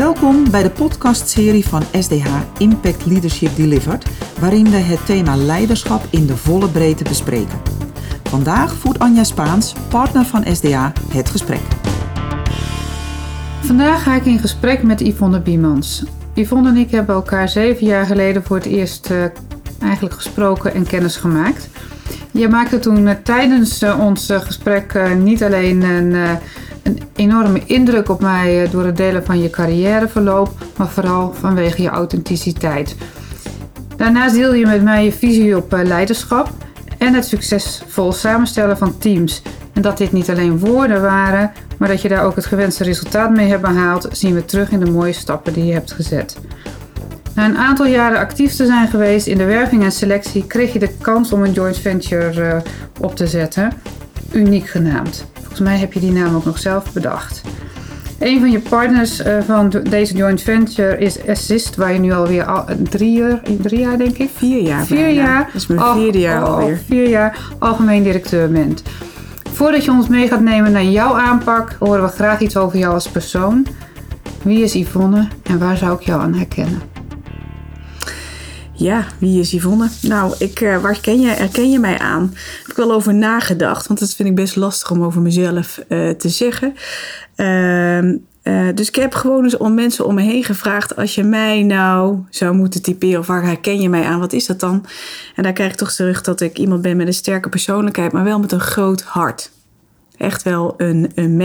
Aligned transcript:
Welkom 0.00 0.50
bij 0.50 0.62
de 0.62 0.70
podcastserie 0.70 1.66
van 1.66 1.82
SDH 1.98 2.26
Impact 2.58 3.06
Leadership 3.06 3.56
Delivered, 3.56 4.06
waarin 4.38 4.70
we 4.70 4.76
het 4.76 5.06
thema 5.06 5.36
leiderschap 5.36 6.02
in 6.10 6.26
de 6.26 6.36
volle 6.36 6.68
breedte 6.68 7.04
bespreken. 7.04 7.58
Vandaag 8.24 8.74
voert 8.74 8.98
Anja 8.98 9.24
Spaans, 9.24 9.74
partner 9.88 10.24
van 10.24 10.44
SDH, 10.54 10.88
het 11.12 11.30
gesprek. 11.30 11.60
Vandaag 13.60 14.02
ga 14.02 14.14
ik 14.14 14.24
in 14.24 14.38
gesprek 14.38 14.82
met 14.82 15.00
Yvonne 15.00 15.40
Biemans. 15.40 16.04
Yvonne 16.34 16.68
en 16.68 16.76
ik 16.76 16.90
hebben 16.90 17.14
elkaar 17.14 17.48
zeven 17.48 17.86
jaar 17.86 18.06
geleden 18.06 18.42
voor 18.44 18.56
het 18.56 18.66
eerst 18.66 19.10
uh, 19.10 19.24
eigenlijk 19.82 20.14
gesproken 20.14 20.74
en 20.74 20.86
kennis 20.86 21.16
gemaakt. 21.16 21.68
Je 22.30 22.48
maakte 22.48 22.78
toen 22.78 23.06
uh, 23.06 23.10
tijdens 23.22 23.82
uh, 23.82 24.00
ons 24.00 24.28
gesprek 24.32 25.16
niet 25.18 25.42
alleen 25.42 25.82
een, 25.82 26.38
een, 26.90 27.02
enorme 27.16 27.62
indruk 27.66 28.08
op 28.08 28.20
mij 28.20 28.68
door 28.70 28.84
het 28.84 28.96
delen 28.96 29.24
van 29.24 29.42
je 29.42 29.50
carrièreverloop, 29.50 30.50
maar 30.76 30.88
vooral 30.88 31.34
vanwege 31.34 31.82
je 31.82 31.88
authenticiteit. 31.88 32.96
Daarnaast 33.96 34.34
deel 34.34 34.54
je 34.54 34.66
met 34.66 34.82
mij 34.82 35.04
je 35.04 35.12
visie 35.12 35.56
op 35.56 35.72
leiderschap 35.84 36.48
en 36.98 37.14
het 37.14 37.24
succesvol 37.24 38.12
samenstellen 38.12 38.78
van 38.78 38.98
teams. 38.98 39.42
En 39.72 39.82
dat 39.82 39.98
dit 39.98 40.12
niet 40.12 40.30
alleen 40.30 40.58
woorden 40.58 41.02
waren, 41.02 41.52
maar 41.78 41.88
dat 41.88 42.02
je 42.02 42.08
daar 42.08 42.24
ook 42.24 42.36
het 42.36 42.46
gewenste 42.46 42.84
resultaat 42.84 43.30
mee 43.30 43.48
hebt 43.48 43.62
behaald, 43.62 44.08
zien 44.12 44.34
we 44.34 44.44
terug 44.44 44.70
in 44.70 44.80
de 44.80 44.90
mooie 44.90 45.12
stappen 45.12 45.52
die 45.52 45.64
je 45.64 45.72
hebt 45.72 45.92
gezet. 45.92 46.36
Na 47.34 47.44
een 47.44 47.56
aantal 47.56 47.86
jaren 47.86 48.18
actief 48.18 48.54
te 48.54 48.66
zijn 48.66 48.88
geweest 48.88 49.26
in 49.26 49.38
de 49.38 49.44
werving 49.44 49.82
en 49.82 49.92
selectie, 49.92 50.46
kreeg 50.46 50.72
je 50.72 50.78
de 50.78 50.94
kans 51.00 51.32
om 51.32 51.42
een 51.42 51.52
joint 51.52 51.78
venture 51.78 52.54
uh, 52.54 52.56
op 53.00 53.16
te 53.16 53.26
zetten, 53.26 53.72
uniek 54.32 54.68
genaamd. 54.68 55.29
Volgens 55.50 55.68
mij 55.68 55.78
heb 55.78 55.92
je 55.92 56.00
die 56.00 56.12
naam 56.12 56.34
ook 56.34 56.44
nog 56.44 56.58
zelf 56.58 56.92
bedacht. 56.92 57.40
Een 58.18 58.40
van 58.40 58.50
je 58.50 58.60
partners 58.60 59.20
uh, 59.20 59.38
van 59.46 59.68
deze 59.68 60.14
joint 60.14 60.42
venture 60.42 60.98
is 60.98 61.26
Assist, 61.26 61.76
waar 61.76 61.92
je 61.92 61.98
nu 61.98 62.12
alweer 62.12 62.44
al 62.44 62.64
drie 62.90 63.18
jaar, 63.18 63.40
drie 63.60 63.80
jaar 63.80 63.98
denk 63.98 64.18
ik? 64.18 64.30
Vier 64.34 64.62
jaar. 64.62 64.84
Vier 64.84 64.96
bijna. 64.96 65.22
jaar. 65.22 65.44
Dat 65.44 65.54
is 65.54 65.66
mijn 65.66 65.80
vierde 65.80 66.18
jaar 66.18 66.42
al, 66.42 66.58
alweer. 66.58 66.80
Vier 66.86 67.08
jaar 67.08 67.38
algemeen 67.58 68.02
directeur 68.02 68.50
bent. 68.50 68.82
Voordat 69.52 69.84
je 69.84 69.90
ons 69.90 70.08
mee 70.08 70.28
gaat 70.28 70.40
nemen 70.40 70.72
naar 70.72 70.84
jouw 70.84 71.14
aanpak, 71.14 71.76
horen 71.78 72.02
we 72.02 72.08
graag 72.08 72.40
iets 72.40 72.56
over 72.56 72.78
jou 72.78 72.94
als 72.94 73.08
persoon. 73.08 73.66
Wie 74.42 74.62
is 74.62 74.72
Yvonne 74.72 75.28
en 75.42 75.58
waar 75.58 75.76
zou 75.76 75.94
ik 75.94 76.00
jou 76.00 76.20
aan 76.20 76.34
herkennen? 76.34 76.89
Ja, 78.80 79.06
wie 79.18 79.40
is 79.40 79.52
Yvonne? 79.52 79.88
Nou, 80.02 80.34
ik, 80.38 80.60
uh, 80.60 80.82
waar 80.82 81.00
ken 81.00 81.20
je, 81.20 81.28
herken 81.28 81.70
je 81.70 81.78
mij 81.78 81.98
aan? 81.98 82.34
Heb 82.58 82.70
ik 82.70 82.76
wel 82.76 82.92
over 82.92 83.14
nagedacht, 83.14 83.86
want 83.86 84.00
dat 84.00 84.14
vind 84.14 84.28
ik 84.28 84.34
best 84.34 84.56
lastig 84.56 84.90
om 84.90 85.02
over 85.02 85.20
mezelf 85.20 85.80
uh, 85.88 86.10
te 86.10 86.28
zeggen. 86.28 86.74
Uh, 87.36 88.74
dus 88.74 88.88
ik 88.88 88.94
heb 88.94 89.14
gewoon 89.14 89.44
eens 89.44 89.56
om 89.56 89.74
mensen 89.74 90.06
om 90.06 90.14
me 90.14 90.22
heen 90.22 90.44
gevraagd: 90.44 90.96
als 90.96 91.14
je 91.14 91.22
mij 91.22 91.62
nou 91.62 92.18
zou 92.30 92.54
moeten 92.54 92.82
typeren, 92.82 93.20
of 93.20 93.26
waar 93.26 93.44
herken 93.44 93.80
je 93.80 93.88
mij 93.88 94.04
aan, 94.04 94.20
wat 94.20 94.32
is 94.32 94.46
dat 94.46 94.60
dan? 94.60 94.86
En 95.34 95.42
daar 95.42 95.52
krijg 95.52 95.70
ik 95.70 95.76
toch 95.76 95.92
terug 95.92 96.22
dat 96.22 96.40
ik 96.40 96.58
iemand 96.58 96.82
ben 96.82 96.96
met 96.96 97.06
een 97.06 97.14
sterke 97.14 97.48
persoonlijkheid, 97.48 98.12
maar 98.12 98.24
wel 98.24 98.40
met 98.40 98.52
een 98.52 98.60
groot 98.60 99.02
hart. 99.02 99.50
Echt 100.16 100.42
wel 100.42 100.74
een, 100.76 101.12
een. 101.14 101.36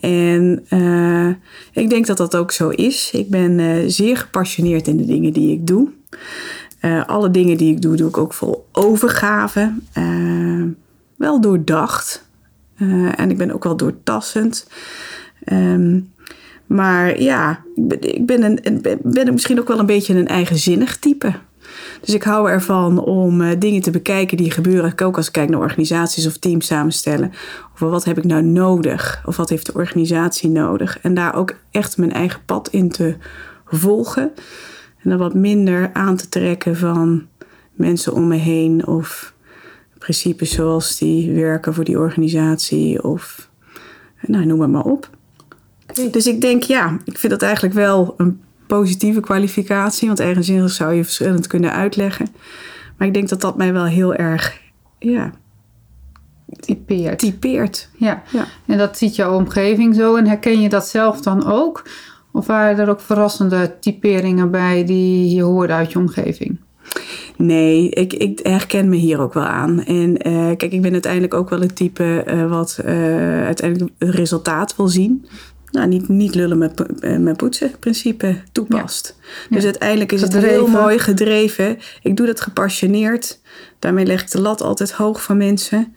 En 0.00 0.64
uh, 0.70 1.28
ik 1.72 1.90
denk 1.90 2.06
dat 2.06 2.16
dat 2.16 2.36
ook 2.36 2.52
zo 2.52 2.68
is. 2.68 3.10
Ik 3.12 3.30
ben 3.30 3.58
uh, 3.58 3.84
zeer 3.86 4.16
gepassioneerd 4.16 4.88
in 4.88 4.96
de 4.96 5.04
dingen 5.04 5.32
die 5.32 5.52
ik 5.52 5.66
doe. 5.66 5.88
Uh, 6.80 7.04
alle 7.06 7.30
dingen 7.30 7.56
die 7.56 7.74
ik 7.74 7.82
doe, 7.82 7.96
doe 7.96 8.08
ik 8.08 8.16
ook 8.16 8.34
vol 8.34 8.66
overgave. 8.72 9.72
wel 11.16 11.40
doordacht. 11.40 12.28
en 13.16 13.30
ik 13.30 13.36
ben 13.36 13.50
ook 13.50 13.64
wel 13.64 13.76
doortassend. 13.76 14.68
Um, 15.52 16.14
maar 16.66 17.20
ja, 17.20 17.62
ik 17.74 17.88
ben, 17.88 18.14
ik 18.14 18.26
ben, 18.26 18.42
een, 18.42 19.00
ben 19.02 19.32
misschien 19.32 19.60
ook 19.60 19.68
wel 19.68 19.78
een 19.78 19.86
beetje 19.86 20.14
een 20.14 20.28
eigenzinnig 20.28 20.98
type. 20.98 21.32
Dus 22.00 22.14
ik 22.14 22.22
hou 22.22 22.50
ervan 22.50 22.98
om 22.98 23.40
uh, 23.40 23.50
dingen 23.58 23.82
te 23.82 23.90
bekijken 23.90 24.36
die 24.36 24.50
gebeuren. 24.50 24.98
Ook 25.02 25.16
als 25.16 25.26
ik 25.26 25.32
kijk 25.32 25.48
naar 25.48 25.60
organisaties 25.60 26.26
of 26.26 26.36
teams 26.36 26.66
samenstellen. 26.66 27.32
Of 27.74 27.78
wat 27.78 28.04
heb 28.04 28.18
ik 28.18 28.24
nou 28.24 28.42
nodig? 28.42 29.22
Of 29.24 29.36
wat 29.36 29.48
heeft 29.48 29.66
de 29.66 29.74
organisatie 29.74 30.50
nodig? 30.50 30.98
En 31.00 31.14
daar 31.14 31.34
ook 31.34 31.54
echt 31.70 31.96
mijn 31.96 32.12
eigen 32.12 32.40
pad 32.44 32.68
in 32.68 32.88
te 32.88 33.16
volgen. 33.64 34.32
En 35.02 35.10
dan 35.10 35.18
wat 35.18 35.34
minder 35.34 35.90
aan 35.92 36.16
te 36.16 36.28
trekken 36.28 36.76
van 36.76 37.26
mensen 37.72 38.12
om 38.12 38.28
me 38.28 38.36
heen. 38.36 38.86
Of 38.86 39.34
principes 39.98 40.52
zoals 40.52 40.98
die 40.98 41.32
werken 41.32 41.74
voor 41.74 41.84
die 41.84 41.98
organisatie. 41.98 43.04
Of 43.04 43.50
nou, 44.20 44.44
noem 44.44 44.60
het 44.60 44.70
maar 44.70 44.84
op. 44.84 45.10
Dus 46.10 46.26
ik 46.26 46.40
denk, 46.40 46.62
ja, 46.62 46.98
ik 47.04 47.18
vind 47.18 47.32
dat 47.32 47.42
eigenlijk 47.42 47.74
wel 47.74 48.14
een 48.16 48.40
positieve 48.66 49.20
kwalificatie. 49.20 50.06
Want 50.06 50.20
eigenzinnig 50.20 50.70
zou 50.70 50.94
je 50.94 51.04
verschillend 51.04 51.46
kunnen 51.46 51.72
uitleggen. 51.72 52.26
Maar 52.96 53.06
ik 53.06 53.14
denk 53.14 53.28
dat 53.28 53.40
dat 53.40 53.56
mij 53.56 53.72
wel 53.72 53.84
heel 53.84 54.14
erg 54.14 54.60
ja, 54.98 55.32
typeert. 56.60 57.18
typeert. 57.18 57.88
Ja. 57.96 58.22
ja, 58.32 58.44
en 58.66 58.78
dat 58.78 58.98
ziet 58.98 59.16
jouw 59.16 59.34
omgeving 59.34 59.94
zo. 59.94 60.16
En 60.16 60.26
herken 60.26 60.60
je 60.60 60.68
dat 60.68 60.88
zelf 60.88 61.20
dan 61.20 61.46
ook? 61.46 61.88
Of 62.32 62.46
waren 62.46 62.78
er 62.78 62.90
ook 62.90 63.00
verrassende 63.00 63.76
typeringen 63.80 64.50
bij 64.50 64.84
die 64.84 65.34
je 65.34 65.42
hoorde 65.42 65.72
uit 65.72 65.92
je 65.92 65.98
omgeving? 65.98 66.58
Nee, 67.36 67.88
ik, 67.90 68.12
ik 68.12 68.40
herken 68.42 68.88
me 68.88 68.96
hier 68.96 69.20
ook 69.20 69.34
wel 69.34 69.44
aan. 69.44 69.82
En 69.84 70.28
uh, 70.28 70.56
kijk, 70.56 70.72
ik 70.72 70.82
ben 70.82 70.92
uiteindelijk 70.92 71.34
ook 71.34 71.50
wel 71.50 71.60
het 71.60 71.76
type 71.76 72.24
uh, 72.26 72.50
wat 72.50 72.78
uh, 72.84 73.44
uiteindelijk 73.44 73.92
het 73.98 74.14
resultaat 74.14 74.76
wil 74.76 74.88
zien 74.88 75.26
nou, 75.76 75.88
niet, 75.88 76.08
niet 76.08 76.34
lullen 76.34 76.58
met, 76.58 77.02
met 77.18 77.36
poetsen 77.36 77.70
principe 77.78 78.36
toepast. 78.52 79.16
Ja. 79.20 79.24
Dus 79.48 79.62
ja. 79.62 79.68
uiteindelijk 79.68 80.12
is 80.12 80.20
gedreven. 80.20 80.48
het 80.48 80.58
heel 80.58 80.80
mooi 80.80 80.98
gedreven. 80.98 81.78
Ik 82.02 82.16
doe 82.16 82.26
dat 82.26 82.40
gepassioneerd. 82.40 83.40
Daarmee 83.78 84.06
leg 84.06 84.22
ik 84.22 84.30
de 84.30 84.40
lat 84.40 84.62
altijd 84.62 84.92
hoog 84.92 85.22
van 85.22 85.36
mensen. 85.36 85.94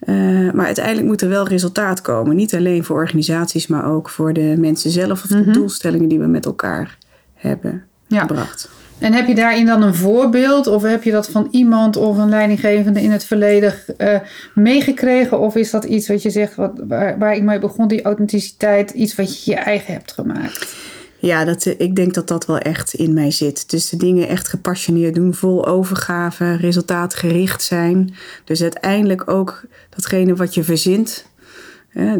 Uh, 0.00 0.52
maar 0.52 0.66
uiteindelijk 0.66 1.06
moet 1.06 1.22
er 1.22 1.28
wel 1.28 1.48
resultaat 1.48 2.00
komen. 2.00 2.36
Niet 2.36 2.54
alleen 2.54 2.84
voor 2.84 2.96
organisaties, 2.96 3.66
maar 3.66 3.84
ook 3.84 4.08
voor 4.08 4.32
de 4.32 4.54
mensen 4.58 4.90
zelf 4.90 5.22
of 5.22 5.28
de 5.28 5.36
mm-hmm. 5.36 5.52
doelstellingen 5.52 6.08
die 6.08 6.18
we 6.18 6.26
met 6.26 6.46
elkaar 6.46 6.98
hebben 7.34 7.84
ja. 8.06 8.20
gebracht. 8.20 8.70
En 9.00 9.12
heb 9.12 9.26
je 9.26 9.34
daarin 9.34 9.66
dan 9.66 9.82
een 9.82 9.94
voorbeeld? 9.94 10.66
Of 10.66 10.82
heb 10.82 11.02
je 11.02 11.10
dat 11.10 11.28
van 11.28 11.48
iemand 11.50 11.96
of 11.96 12.16
een 12.16 12.28
leidinggevende 12.28 13.02
in 13.02 13.10
het 13.10 13.24
verleden 13.24 13.74
uh, 13.98 14.18
meegekregen? 14.54 15.40
Of 15.40 15.56
is 15.56 15.70
dat 15.70 15.84
iets 15.84 16.08
wat 16.08 16.22
je 16.22 16.30
zegt, 16.30 16.54
wat, 16.54 16.72
waar, 16.88 17.18
waar 17.18 17.34
ik 17.34 17.42
mee 17.42 17.58
begon, 17.58 17.88
die 17.88 18.02
authenticiteit, 18.02 18.90
iets 18.90 19.14
wat 19.14 19.44
je 19.44 19.50
je 19.50 19.56
eigen 19.56 19.92
hebt 19.92 20.12
gemaakt? 20.12 20.74
Ja, 21.18 21.44
dat, 21.44 21.66
ik 21.78 21.96
denk 21.96 22.14
dat 22.14 22.28
dat 22.28 22.46
wel 22.46 22.58
echt 22.58 22.94
in 22.94 23.12
mij 23.14 23.30
zit. 23.30 23.70
Dus 23.70 23.88
de 23.88 23.96
dingen 23.96 24.28
echt 24.28 24.48
gepassioneerd 24.48 25.14
doen, 25.14 25.34
vol 25.34 25.66
overgave, 25.66 26.56
resultaatgericht 26.56 27.62
zijn. 27.62 28.14
Dus 28.44 28.62
uiteindelijk 28.62 29.30
ook 29.30 29.62
datgene 29.88 30.34
wat 30.34 30.54
je 30.54 30.62
verzint. 30.64 31.28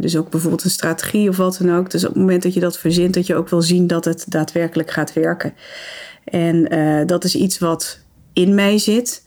Dus 0.00 0.16
ook 0.16 0.30
bijvoorbeeld 0.30 0.64
een 0.64 0.70
strategie 0.70 1.28
of 1.28 1.36
wat 1.36 1.58
dan 1.62 1.76
ook. 1.76 1.90
Dus 1.90 2.04
op 2.04 2.08
het 2.08 2.18
moment 2.18 2.42
dat 2.42 2.54
je 2.54 2.60
dat 2.60 2.78
verzint, 2.78 3.14
dat 3.14 3.26
je 3.26 3.34
ook 3.34 3.48
wil 3.48 3.62
zien 3.62 3.86
dat 3.86 4.04
het 4.04 4.24
daadwerkelijk 4.28 4.90
gaat 4.90 5.12
werken. 5.12 5.52
En 6.24 6.74
uh, 6.74 7.06
dat 7.06 7.24
is 7.24 7.34
iets 7.34 7.58
wat 7.58 7.98
in 8.32 8.54
mij 8.54 8.78
zit. 8.78 9.22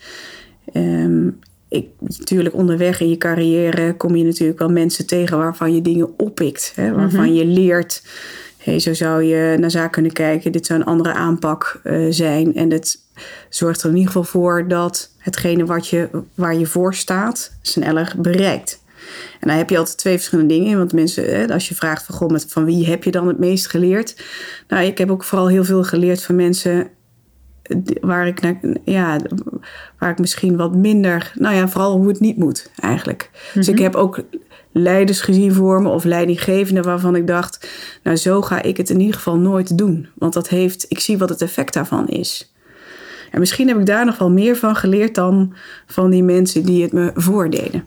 Um, 0.74 1.40
ik, 1.68 1.88
natuurlijk 2.00 2.56
onderweg 2.56 3.00
in 3.00 3.10
je 3.10 3.18
carrière 3.18 3.96
kom 3.98 4.16
je 4.16 4.24
natuurlijk 4.24 4.60
wel 4.60 4.70
mensen 4.70 5.06
tegen 5.06 5.38
waarvan 5.38 5.76
je 5.76 5.82
dingen 5.82 6.20
oppikt. 6.20 6.72
Hè, 6.76 6.94
waarvan 6.94 7.20
mm-hmm. 7.20 7.36
je 7.36 7.46
leert, 7.46 8.04
hey, 8.58 8.80
zo 8.80 8.94
zou 8.94 9.24
je 9.24 9.58
naar 9.60 9.72
zaken 9.72 9.92
kunnen 9.92 10.12
kijken. 10.12 10.52
Dit 10.52 10.66
zou 10.66 10.80
een 10.80 10.86
andere 10.86 11.14
aanpak 11.14 11.82
uh, 11.84 12.08
zijn. 12.10 12.56
En 12.56 12.72
het 12.72 13.00
zorgt 13.50 13.82
er 13.82 13.90
in 13.90 13.96
ieder 13.96 14.12
geval 14.12 14.24
voor 14.24 14.68
dat 14.68 15.12
hetgene 15.18 15.66
wat 15.66 15.88
je, 15.88 16.10
waar 16.36 16.56
je 16.56 16.66
voor 16.66 16.94
staat, 16.94 17.52
sneller 17.62 18.14
bereikt. 18.18 18.83
En 19.40 19.48
daar 19.48 19.58
heb 19.58 19.70
je 19.70 19.78
altijd 19.78 19.98
twee 19.98 20.14
verschillende 20.14 20.54
dingen 20.54 20.70
in. 20.70 20.78
Want 20.78 20.94
mensen, 20.94 21.52
als 21.52 21.68
je 21.70 21.76
vraagt 21.76 22.06
van, 22.06 22.16
goh, 22.16 22.30
met, 22.30 22.46
van 22.50 22.66
wie 22.66 22.86
heb 22.86 23.04
je 23.04 23.12
dan 23.12 23.28
het 23.28 23.40
meest 23.40 23.68
geleerd? 23.68 24.24
Nou, 24.68 24.86
ik 24.86 24.98
heb 24.98 25.12
ook 25.12 25.24
vooral 25.24 25.48
heel 25.48 25.64
veel 25.64 25.84
geleerd 25.84 26.24
van 26.24 26.36
mensen 26.36 26.90
waar 28.02 28.28
ik, 28.28 28.42
naar, 28.42 28.60
ja, 28.86 29.20
waar 30.00 30.12
ik 30.12 30.20
misschien 30.20 30.58
wat 30.58 30.76
minder, 30.76 31.32
nou 31.36 31.56
ja, 31.56 31.68
vooral 31.68 31.98
hoe 31.98 32.08
het 32.08 32.20
niet 32.20 32.38
moet 32.38 32.72
eigenlijk. 32.80 33.30
Dus 33.54 33.68
ik 33.68 33.80
heb 33.80 33.96
ook 33.96 34.24
leiders 34.72 35.22
gezien 35.22 35.54
voor 35.54 35.82
me 35.82 35.90
of 35.90 36.04
leidinggevenden 36.04 36.84
waarvan 36.84 37.16
ik 37.16 37.28
dacht, 37.28 37.70
nou 38.04 38.18
zo 38.18 38.42
ga 38.42 38.62
ik 38.62 38.78
het 38.78 38.90
in 38.90 39.00
ieder 39.00 39.16
geval 39.16 39.38
nooit 39.38 39.78
doen. 39.78 40.08
Want 40.14 40.34
dat 40.34 40.50
heeft, 40.50 40.86
ik 40.90 41.00
zie 41.00 41.18
wat 41.18 41.30
het 41.30 41.42
effect 41.42 41.74
daarvan 41.74 42.08
is. 42.08 42.54
En 43.32 43.40
misschien 43.40 43.68
heb 43.68 43.80
ik 43.80 43.86
daar 43.86 44.06
nog 44.06 44.18
wel 44.18 44.32
meer 44.32 44.56
van 44.56 44.76
geleerd 44.76 45.16
dan 45.16 45.54
van 45.86 46.10
die 46.10 46.24
mensen 46.24 46.66
die 46.66 46.84
het 46.84 46.94
me 46.94 47.12
voordeden. 47.16 47.86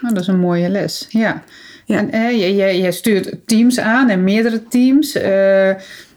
Nou, 0.00 0.14
dat 0.14 0.22
is 0.22 0.28
een 0.28 0.38
mooie 0.38 0.68
les, 0.68 1.06
ja. 1.08 1.42
ja. 1.84 1.98
En 1.98 2.10
eh, 2.10 2.56
je, 2.56 2.82
je, 2.82 2.92
stuurt 2.92 3.36
teams 3.46 3.80
aan 3.80 4.08
en 4.08 4.24
meerdere 4.24 4.68
teams. 4.68 5.16
Uh, 5.16 5.22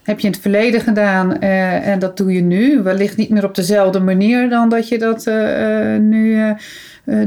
heb 0.04 0.20
je 0.20 0.28
in 0.28 0.32
het 0.32 0.42
verleden 0.42 0.82
gedaan 0.82 1.38
uh, 1.40 1.88
en 1.88 2.00
dat 2.00 2.18
doe 2.18 2.34
je 2.34 2.42
nu. 2.42 2.82
Wellicht 2.82 3.18
niet 3.18 3.30
meer 3.30 3.46
op 3.46 3.56
dezelfde 3.56 4.00
manier 4.00 4.50
dan 4.50 4.70
dat 4.70 4.88
je 4.88 4.98
dat 4.98 5.28
uh, 5.28 5.98
nu 5.98 6.56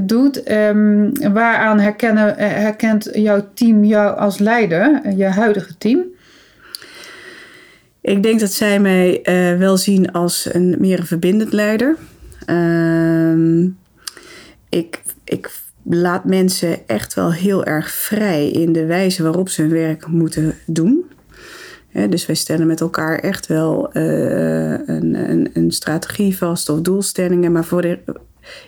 doet. 0.00 0.50
Um, 0.50 1.12
waaraan 1.32 1.80
herkennen, 1.80 2.34
herkent 2.38 3.08
jouw 3.12 3.48
team 3.54 3.84
jou 3.84 4.18
als 4.18 4.38
leider, 4.38 5.00
je 5.16 5.24
huidige 5.24 5.78
team? 5.78 6.04
Ik 8.00 8.22
denk 8.22 8.40
dat 8.40 8.52
zij 8.52 8.80
mij 8.80 9.20
wel 9.58 9.76
zien 9.76 10.12
als 10.12 10.48
een 10.52 10.76
meer 10.78 10.98
een 10.98 11.06
verbindend 11.06 11.52
leider. 11.52 11.96
Uh, 12.46 13.68
ik, 14.68 15.02
ik 15.24 15.50
laat 15.88 16.24
mensen 16.24 16.88
echt 16.88 17.14
wel 17.14 17.32
heel 17.32 17.64
erg 17.64 17.90
vrij 17.90 18.50
in 18.50 18.72
de 18.72 18.86
wijze 18.86 19.22
waarop 19.22 19.48
ze 19.48 19.62
hun 19.62 19.70
werk 19.70 20.06
moeten 20.06 20.54
doen. 20.66 21.04
dus 22.08 22.26
wij 22.26 22.34
stellen 22.34 22.66
met 22.66 22.80
elkaar 22.80 23.18
echt 23.18 23.46
wel 23.46 23.90
uh, 23.92 24.70
een, 24.70 25.14
een, 25.30 25.50
een, 25.52 25.70
strategie 25.70 26.36
vast 26.36 26.68
of 26.68 26.80
doelstellingen. 26.80 27.52
Maar 27.52 27.64
voor 27.64 27.82
de, 27.82 27.98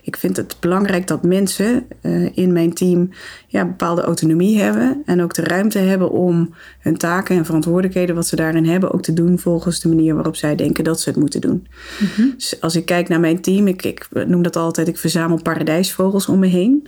ik 0.03 0.17
vind 0.17 0.37
het 0.37 0.57
belangrijk 0.61 1.07
dat 1.07 1.23
mensen 1.23 1.87
uh, 2.03 2.29
in 2.37 2.53
mijn 2.53 2.73
team 2.73 3.11
ja, 3.47 3.65
bepaalde 3.65 4.03
autonomie 4.03 4.61
hebben. 4.61 5.03
En 5.07 5.23
ook 5.23 5.35
de 5.35 5.43
ruimte 5.43 5.79
hebben 5.79 6.11
om 6.11 6.55
hun 6.81 6.97
taken 6.97 7.37
en 7.37 7.45
verantwoordelijkheden, 7.45 8.15
wat 8.15 8.27
ze 8.27 8.37
daarin 8.37 8.65
hebben, 8.65 8.93
ook 8.93 9.03
te 9.03 9.13
doen 9.13 9.39
volgens 9.39 9.81
de 9.81 9.89
manier 9.89 10.15
waarop 10.15 10.37
zij 10.37 10.57
denken 10.57 10.85
dat 10.85 11.01
ze 11.01 11.09
het 11.09 11.19
moeten 11.19 11.41
doen. 11.41 11.67
Mm 11.99 12.09
-hmm. 12.17 12.35
Dus 12.35 12.61
als 12.61 12.77
ik 12.77 12.85
kijk 12.85 13.09
naar 13.09 13.21
mijn 13.21 13.41
team, 13.41 13.67
ik, 13.67 13.83
ik 13.83 14.09
noem 14.27 14.43
dat 14.43 14.57
altijd, 14.57 14.89
ik 14.89 14.99
verzamel 14.99 15.43
paradijsvogels 15.43 16.27
om 16.27 16.39
me 16.39 16.47
heen. 16.47 16.81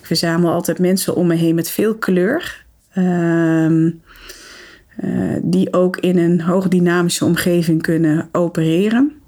Ik 0.00 0.06
verzamel 0.06 0.52
altijd 0.52 0.78
mensen 0.78 1.14
om 1.14 1.26
me 1.26 1.34
heen 1.34 1.54
met 1.54 1.70
veel 1.70 1.94
kleur. 1.94 2.64
Uh, 2.94 3.86
uh, 5.04 5.36
die 5.42 5.72
ook 5.72 5.96
in 5.96 6.18
een 6.18 6.40
hoogdynamische 6.40 7.24
omgeving 7.24 7.82
kunnen 7.82 8.28
opereren. 8.32 9.21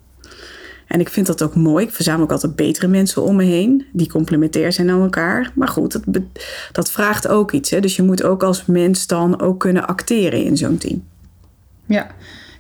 En 0.94 1.00
ik 1.00 1.08
vind 1.08 1.26
dat 1.26 1.42
ook 1.42 1.54
mooi. 1.54 1.84
Ik 1.84 1.92
verzamel 1.92 2.22
ook 2.22 2.32
altijd 2.32 2.56
betere 2.56 2.86
mensen 2.86 3.22
om 3.22 3.36
me 3.36 3.44
heen. 3.44 3.86
Die 3.92 4.08
complementair 4.08 4.72
zijn 4.72 4.90
aan 4.90 5.02
elkaar. 5.02 5.50
Maar 5.54 5.68
goed, 5.68 5.92
dat, 6.06 6.22
dat 6.72 6.90
vraagt 6.90 7.28
ook 7.28 7.52
iets. 7.52 7.70
Hè? 7.70 7.80
Dus 7.80 7.96
je 7.96 8.02
moet 8.02 8.22
ook 8.22 8.42
als 8.42 8.66
mens 8.66 9.06
dan 9.06 9.40
ook 9.40 9.60
kunnen 9.60 9.86
acteren 9.86 10.44
in 10.44 10.56
zo'n 10.56 10.78
team. 10.78 11.04
Ja, 11.86 12.06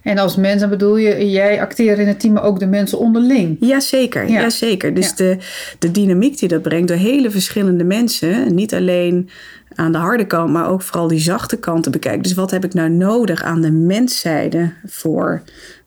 en 0.02 0.18
als 0.18 0.36
mens 0.36 0.60
dan 0.60 0.70
bedoel 0.70 0.96
je, 0.96 1.30
jij 1.30 1.60
acteert 1.60 1.98
in 1.98 2.06
het 2.06 2.20
team, 2.20 2.32
maar 2.34 2.42
ook 2.42 2.58
de 2.58 2.66
mensen 2.66 2.98
onderling. 2.98 3.56
Jazeker, 3.60 4.28
ja. 4.28 4.40
jazeker. 4.40 4.94
Dus 4.94 5.08
ja. 5.08 5.14
de, 5.16 5.38
de 5.78 5.90
dynamiek 5.90 6.38
die 6.38 6.48
dat 6.48 6.62
brengt 6.62 6.88
door 6.88 6.96
hele 6.96 7.30
verschillende 7.30 7.84
mensen. 7.84 8.54
Niet 8.54 8.74
alleen 8.74 9.28
aan 9.74 9.92
de 9.92 9.98
harde 9.98 10.26
kant, 10.26 10.52
maar 10.52 10.70
ook 10.70 10.82
vooral 10.82 11.08
die 11.08 11.20
zachte 11.20 11.56
kant 11.56 11.82
te 11.82 11.90
bekijken. 11.90 12.22
Dus 12.22 12.34
wat 12.34 12.50
heb 12.50 12.64
ik 12.64 12.74
nou 12.74 12.90
nodig 12.90 13.42
aan 13.42 13.60
de 13.60 13.70
menszijde 13.70 14.72
voor 14.86 15.42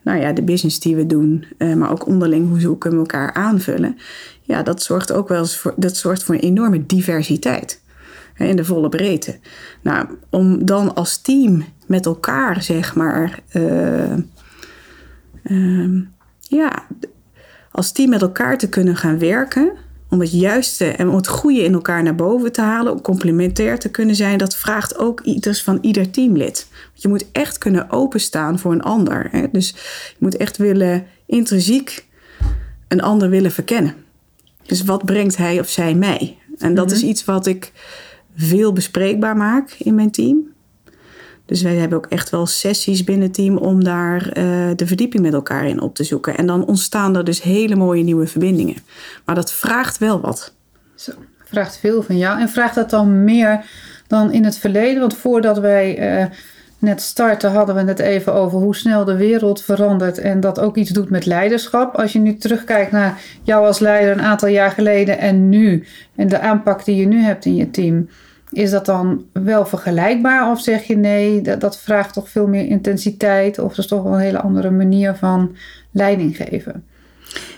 nou 0.08 0.20
ja, 0.20 0.34
de 0.34 0.44
business 0.44 0.80
die 0.80 0.96
we 0.96 1.06
doen, 1.06 1.46
uh, 1.58 1.74
maar 1.74 1.92
ook 1.92 2.06
onderling 2.06 2.64
hoe, 2.64 2.78
kunnen 2.78 3.00
we 3.00 3.06
elkaar 3.06 3.34
aanvullen. 3.34 3.98
Ja, 4.42 4.64
dat 4.64 4.82
zorgt 4.82 5.12
ook 5.12 5.28
wel 5.28 5.40
eens 5.40 5.58
voor, 5.58 5.74
dat 5.76 5.98
zorgt 5.98 6.24
voor 6.24 6.36
een 6.36 6.42
enorme 6.42 6.86
diversiteit 6.86 7.82
hè, 8.34 8.46
in 8.46 8.56
de 8.56 8.66
volle 8.66 8.90
breedte. 8.90 9.40
Nou, 9.82 10.08
om 10.30 10.66
dan 10.66 10.96
als 10.96 11.22
team 11.22 11.66
met 11.88 12.06
elkaar, 12.06 12.64
zeg 12.64 12.96
maar, 12.96 13.40
uh, 13.54 14.18
uh, 15.44 16.02
ja, 16.40 16.86
als 17.72 17.92
team 17.92 18.10
met 18.10 18.22
elkaar 18.22 18.58
te 18.58 18.70
kunnen 18.70 18.96
gaan 18.96 19.20
werken 19.20 19.72
om 20.10 20.20
het 20.20 20.32
juiste 20.32 20.86
en 20.86 21.10
om 21.10 21.16
het 21.16 21.28
goede 21.28 21.64
in 21.64 21.74
elkaar 21.74 22.04
naar 22.04 22.16
boven 22.16 22.52
te 22.52 22.62
halen, 22.62 22.92
om 22.92 23.02
complementair 23.02 23.80
te 23.80 23.90
kunnen 23.90 24.16
zijn, 24.16 24.38
dat 24.38 24.56
vraagt 24.56 24.98
ook 24.98 25.22
iets 25.22 25.64
van 25.64 25.78
ieder 25.82 26.10
teamlid. 26.10 26.68
Want 26.88 27.02
je 27.02 27.08
moet 27.08 27.26
echt 27.32 27.58
kunnen 27.58 27.90
openstaan 27.92 28.60
voor 28.60 28.72
een 28.72 28.82
ander. 28.82 29.28
Hè? 29.32 29.46
Dus 29.52 29.70
je 30.10 30.16
moet 30.20 30.38
echt 30.38 30.58
willen, 30.58 31.06
intrinsiek 31.26 32.06
een 32.88 33.02
ander 33.02 33.30
willen 33.30 33.52
verkennen. 33.52 33.94
Dus 34.64 34.84
wat 34.84 35.06
brengt 35.06 35.38
hij 35.38 35.60
of 35.60 35.70
zij 35.70 35.96
mij? 35.96 36.38
En 36.58 36.76
dat 36.76 36.92
is 36.92 37.04
iets 37.04 37.26
wat 37.26 37.46
ik 37.46 37.72
veel 38.36 38.74
bespreekbaar 38.74 39.38
maak 39.38 39.76
in 39.80 39.96
mijn 39.96 40.12
team. 40.12 40.56
Dus 41.48 41.62
wij 41.62 41.76
hebben 41.76 41.98
ook 41.98 42.06
echt 42.06 42.30
wel 42.30 42.46
sessies 42.46 43.04
binnen 43.04 43.24
het 43.24 43.34
team 43.34 43.58
om 43.58 43.84
daar 43.84 44.38
uh, 44.38 44.70
de 44.76 44.88
verdieping 44.88 45.24
met 45.24 45.34
elkaar 45.34 45.68
in 45.68 45.82
op 45.82 45.96
te 45.96 46.04
zoeken. 46.04 46.38
En 46.38 46.48
dan 46.48 46.66
ontstaan 46.66 47.16
er 47.16 47.24
dus 47.24 47.42
hele 47.42 47.76
mooie 47.76 48.04
nieuwe 48.04 48.28
verbindingen. 48.28 48.76
Maar 49.26 49.36
dat 49.36 49.54
vraagt 49.54 49.98
wel 49.98 50.22
wat. 50.22 50.54
Zo, 50.96 51.12
vraagt 51.44 51.78
veel 51.78 52.04
van 52.04 52.18
jou. 52.18 52.40
En 52.40 52.50
vraagt 52.50 52.76
dat 52.76 52.90
dan 52.90 53.24
meer 53.24 53.66
dan 54.08 54.32
in 54.32 54.44
het 54.44 54.58
verleden? 54.58 55.00
Want 55.00 55.18
voordat 55.18 55.58
wij 55.58 56.20
uh, 56.20 56.26
net 56.80 57.02
starten 57.02 57.52
hadden 57.52 57.76
we 57.76 57.82
het 57.82 58.00
even 58.00 58.34
over 58.34 58.60
hoe 58.60 58.76
snel 58.76 59.06
de 59.06 59.16
wereld 59.16 59.62
verandert. 59.62 60.18
En 60.18 60.40
dat 60.40 60.60
ook 60.60 60.76
iets 60.76 60.90
doet 60.90 61.10
met 61.10 61.26
leiderschap. 61.26 61.96
Als 61.96 62.14
je 62.14 62.20
nu 62.20 62.38
terugkijkt 62.38 62.92
naar 62.92 63.22
jou 63.44 63.66
als 63.66 63.80
leider 63.80 64.12
een 64.12 64.22
aantal 64.22 64.50
jaar 64.50 64.72
geleden 64.72 65.18
en 65.18 65.50
nu. 65.50 65.86
En 66.16 66.28
de 66.28 66.40
aanpak 66.40 66.86
die 66.86 66.96
je 66.96 67.08
nu 67.08 67.22
hebt 67.22 67.46
in 67.46 67.56
je 67.56 67.70
team. 67.70 68.10
Is 68.58 68.72
dat 68.72 68.86
dan 68.86 69.26
wel 69.34 69.66
vergelijkbaar 69.66 70.52
of 70.52 70.62
zeg 70.62 70.84
je 70.84 70.98
nee, 70.98 71.42
dat, 71.42 71.62
dat 71.62 71.78
vraagt 71.80 72.14
toch 72.14 72.30
veel 72.30 72.48
meer 72.48 72.66
intensiteit 72.66 73.60
of 73.60 73.70
dat 73.70 73.78
is 73.78 73.88
toch 73.88 74.04
wel 74.04 74.14
een 74.14 74.20
hele 74.20 74.42
andere 74.42 74.70
manier 74.70 75.16
van 75.16 75.56
leiding 75.92 76.36
geven? 76.36 76.86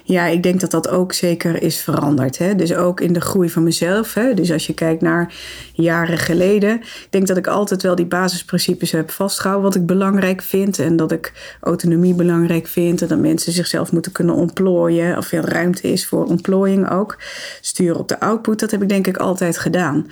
Ja, 0.04 0.25
ik 0.25 0.44
denk 0.44 0.60
dat 0.60 0.71
dat 0.71 0.89
ook 0.89 1.13
zeker 1.13 1.62
is 1.62 1.81
veranderd. 1.81 2.38
Hè? 2.38 2.56
Dus 2.56 2.74
ook 2.74 3.01
in 3.01 3.13
de 3.13 3.21
groei 3.21 3.50
van 3.50 3.63
mezelf. 3.63 4.13
Hè? 4.13 4.33
Dus 4.33 4.51
als 4.51 4.68
je 4.68 4.74
kijkt 4.74 5.01
naar 5.01 5.33
jaren 5.74 6.18
geleden. 6.18 6.75
Ik 6.81 7.07
denk 7.10 7.27
dat 7.27 7.38
ik 7.38 7.48
altijd 7.48 7.81
wel 7.81 7.95
die 7.95 8.06
basisprincipes 8.06 8.92
heb 8.92 9.12
vastgehouden. 9.12 9.66
Wat 9.66 9.75
ik 9.75 9.86
belangrijk 9.86 10.42
vind. 10.42 10.80
En 10.80 10.95
dat 10.95 11.12
ik 11.12 11.57
autonomie 11.62 12.13
belangrijk 12.13 12.68
vind. 12.68 13.01
En 13.01 13.07
dat 13.07 13.19
mensen 13.19 13.51
zichzelf 13.51 13.92
moeten 13.92 14.12
kunnen 14.12 14.36
ontplooien. 14.36 15.18
Of 15.18 15.25
veel 15.25 15.42
ruimte 15.42 15.92
is 15.92 16.07
voor 16.07 16.25
ontplooiing 16.25 16.89
ook. 16.92 17.18
Sturen 17.62 18.00
op 18.00 18.07
de 18.07 18.19
output. 18.19 18.60
Dat 18.60 18.72
heb 18.72 18.81
ik 18.81 18.89
denk 18.89 19.07
ik 19.07 19.18
altijd 19.18 19.57
gedaan. 19.57 20.07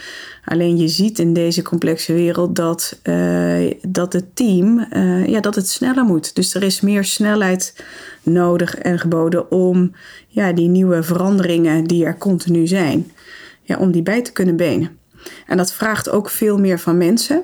Alleen 0.45 0.77
je 0.77 0.87
ziet 0.87 1.19
in 1.19 1.33
deze 1.33 1.61
complexe 1.61 2.13
wereld 2.13 2.55
dat, 2.55 2.99
uh, 3.03 3.73
dat 3.87 4.13
het 4.13 4.35
team. 4.35 4.87
Uh, 4.93 5.27
ja, 5.27 5.39
dat 5.39 5.55
het 5.55 5.69
sneller 5.69 6.03
moet. 6.03 6.35
Dus 6.35 6.53
er 6.53 6.63
is 6.63 6.81
meer 6.81 7.03
snelheid 7.03 7.73
nodig 8.23 8.75
en 8.75 8.99
geboden 8.99 9.46
om 9.49 9.91
ja, 10.27 10.51
die 10.51 10.67
nieuwe 10.67 11.03
veranderingen 11.03 11.83
die 11.83 12.05
er 12.05 12.17
continu 12.17 12.67
zijn, 12.67 13.11
ja, 13.61 13.77
om 13.77 13.91
die 13.91 14.03
bij 14.03 14.21
te 14.21 14.31
kunnen 14.31 14.55
benen. 14.55 14.97
En 15.45 15.57
dat 15.57 15.73
vraagt 15.73 16.09
ook 16.09 16.29
veel 16.29 16.57
meer 16.57 16.79
van 16.79 16.97
mensen. 16.97 17.43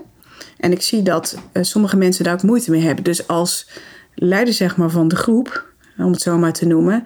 En 0.57 0.71
ik 0.71 0.81
zie 0.81 1.01
dat 1.03 1.37
uh, 1.53 1.63
sommige 1.63 1.97
mensen 1.97 2.23
daar 2.23 2.33
ook 2.33 2.43
moeite 2.43 2.71
mee 2.71 2.81
hebben. 2.81 3.03
Dus 3.03 3.27
als 3.27 3.69
leider 4.15 4.53
zeg 4.53 4.77
maar, 4.77 4.89
van 4.89 5.07
de 5.07 5.15
groep, 5.15 5.65
om 5.97 6.11
het 6.11 6.21
zo 6.21 6.37
maar 6.37 6.53
te 6.53 6.65
noemen, 6.65 7.03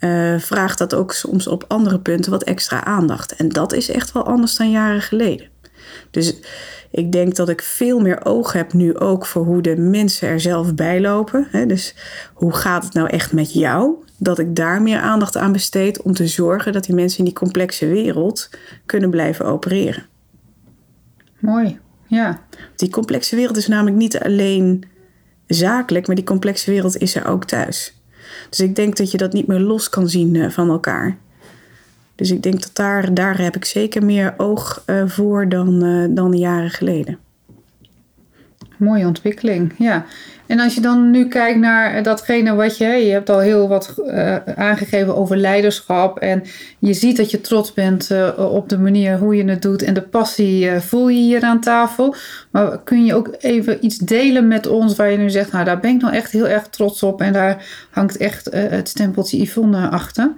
uh, 0.00 0.38
vraagt 0.38 0.78
dat 0.78 0.94
ook 0.94 1.12
soms 1.12 1.46
op 1.46 1.64
andere 1.68 2.00
punten 2.00 2.30
wat 2.30 2.42
extra 2.42 2.84
aandacht. 2.84 3.36
En 3.36 3.48
dat 3.48 3.72
is 3.72 3.90
echt 3.90 4.12
wel 4.12 4.26
anders 4.26 4.56
dan 4.56 4.70
jaren 4.70 5.02
geleden. 5.02 5.48
Dus 6.10 6.34
ik 6.90 7.12
denk 7.12 7.36
dat 7.36 7.48
ik 7.48 7.62
veel 7.62 8.00
meer 8.00 8.24
oog 8.24 8.52
heb 8.52 8.72
nu 8.72 8.98
ook 8.98 9.26
voor 9.26 9.44
hoe 9.44 9.62
de 9.62 9.76
mensen 9.76 10.28
er 10.28 10.40
zelf 10.40 10.74
bij 10.74 11.00
lopen. 11.00 11.48
Dus 11.66 11.94
hoe 12.34 12.52
gaat 12.54 12.84
het 12.84 12.92
nou 12.92 13.08
echt 13.08 13.32
met 13.32 13.52
jou? 13.52 13.94
Dat 14.18 14.38
ik 14.38 14.56
daar 14.56 14.82
meer 14.82 14.98
aandacht 14.98 15.36
aan 15.36 15.52
besteed 15.52 16.02
om 16.02 16.12
te 16.12 16.26
zorgen 16.26 16.72
dat 16.72 16.84
die 16.84 16.94
mensen 16.94 17.18
in 17.18 17.24
die 17.24 17.34
complexe 17.34 17.86
wereld 17.86 18.50
kunnen 18.86 19.10
blijven 19.10 19.46
opereren. 19.46 20.06
Mooi, 21.38 21.78
ja. 22.06 22.40
Die 22.76 22.90
complexe 22.90 23.36
wereld 23.36 23.56
is 23.56 23.66
namelijk 23.66 23.96
niet 23.96 24.18
alleen 24.18 24.84
zakelijk, 25.46 26.06
maar 26.06 26.16
die 26.16 26.24
complexe 26.24 26.70
wereld 26.70 26.96
is 26.96 27.14
er 27.14 27.26
ook 27.26 27.44
thuis. 27.44 28.00
Dus 28.48 28.60
ik 28.60 28.76
denk 28.76 28.96
dat 28.96 29.10
je 29.10 29.18
dat 29.18 29.32
niet 29.32 29.46
meer 29.46 29.60
los 29.60 29.88
kan 29.88 30.08
zien 30.08 30.36
eh, 30.36 30.50
van 30.50 30.68
elkaar. 30.68 31.16
Dus 32.14 32.30
ik 32.30 32.42
denk 32.42 32.62
dat 32.62 32.70
daar, 32.72 33.14
daar 33.14 33.38
heb 33.38 33.56
ik 33.56 33.64
zeker 33.64 34.04
meer 34.04 34.34
oog 34.36 34.82
uh, 34.86 35.02
voor 35.06 35.48
dan, 35.48 35.84
uh, 35.84 36.06
dan 36.10 36.32
jaren 36.32 36.70
geleden. 36.70 37.18
Mooie 38.76 39.06
ontwikkeling, 39.06 39.72
ja. 39.78 40.04
En 40.46 40.60
als 40.60 40.74
je 40.74 40.80
dan 40.80 41.10
nu 41.10 41.28
kijkt 41.28 41.58
naar 41.58 42.02
datgene 42.02 42.54
wat 42.54 42.78
je... 42.78 42.86
Je 42.86 43.12
hebt 43.12 43.30
al 43.30 43.38
heel 43.38 43.68
wat 43.68 43.94
uh, 43.98 44.36
aangegeven 44.36 45.16
over 45.16 45.36
leiderschap. 45.36 46.18
En 46.18 46.42
je 46.78 46.92
ziet 46.92 47.16
dat 47.16 47.30
je 47.30 47.40
trots 47.40 47.72
bent 47.72 48.10
op 48.36 48.68
de 48.68 48.78
manier 48.78 49.18
hoe 49.18 49.36
je 49.36 49.44
het 49.44 49.62
doet. 49.62 49.82
En 49.82 49.94
de 49.94 50.02
passie 50.02 50.70
voel 50.70 51.08
je 51.08 51.20
hier 51.20 51.42
aan 51.42 51.60
tafel. 51.60 52.14
Maar 52.50 52.82
kun 52.82 53.04
je 53.04 53.14
ook 53.14 53.34
even 53.38 53.84
iets 53.84 53.96
delen 53.96 54.48
met 54.48 54.66
ons 54.66 54.96
waar 54.96 55.10
je 55.10 55.18
nu 55.18 55.30
zegt... 55.30 55.52
Nou, 55.52 55.64
daar 55.64 55.80
ben 55.80 55.94
ik 55.94 56.00
nou 56.00 56.14
echt 56.14 56.32
heel 56.32 56.48
erg 56.48 56.68
trots 56.68 57.02
op. 57.02 57.20
En 57.20 57.32
daar 57.32 57.66
hangt 57.90 58.16
echt 58.16 58.48
het 58.50 58.88
stempeltje 58.88 59.42
Yvonne 59.42 59.88
achter. 59.88 60.32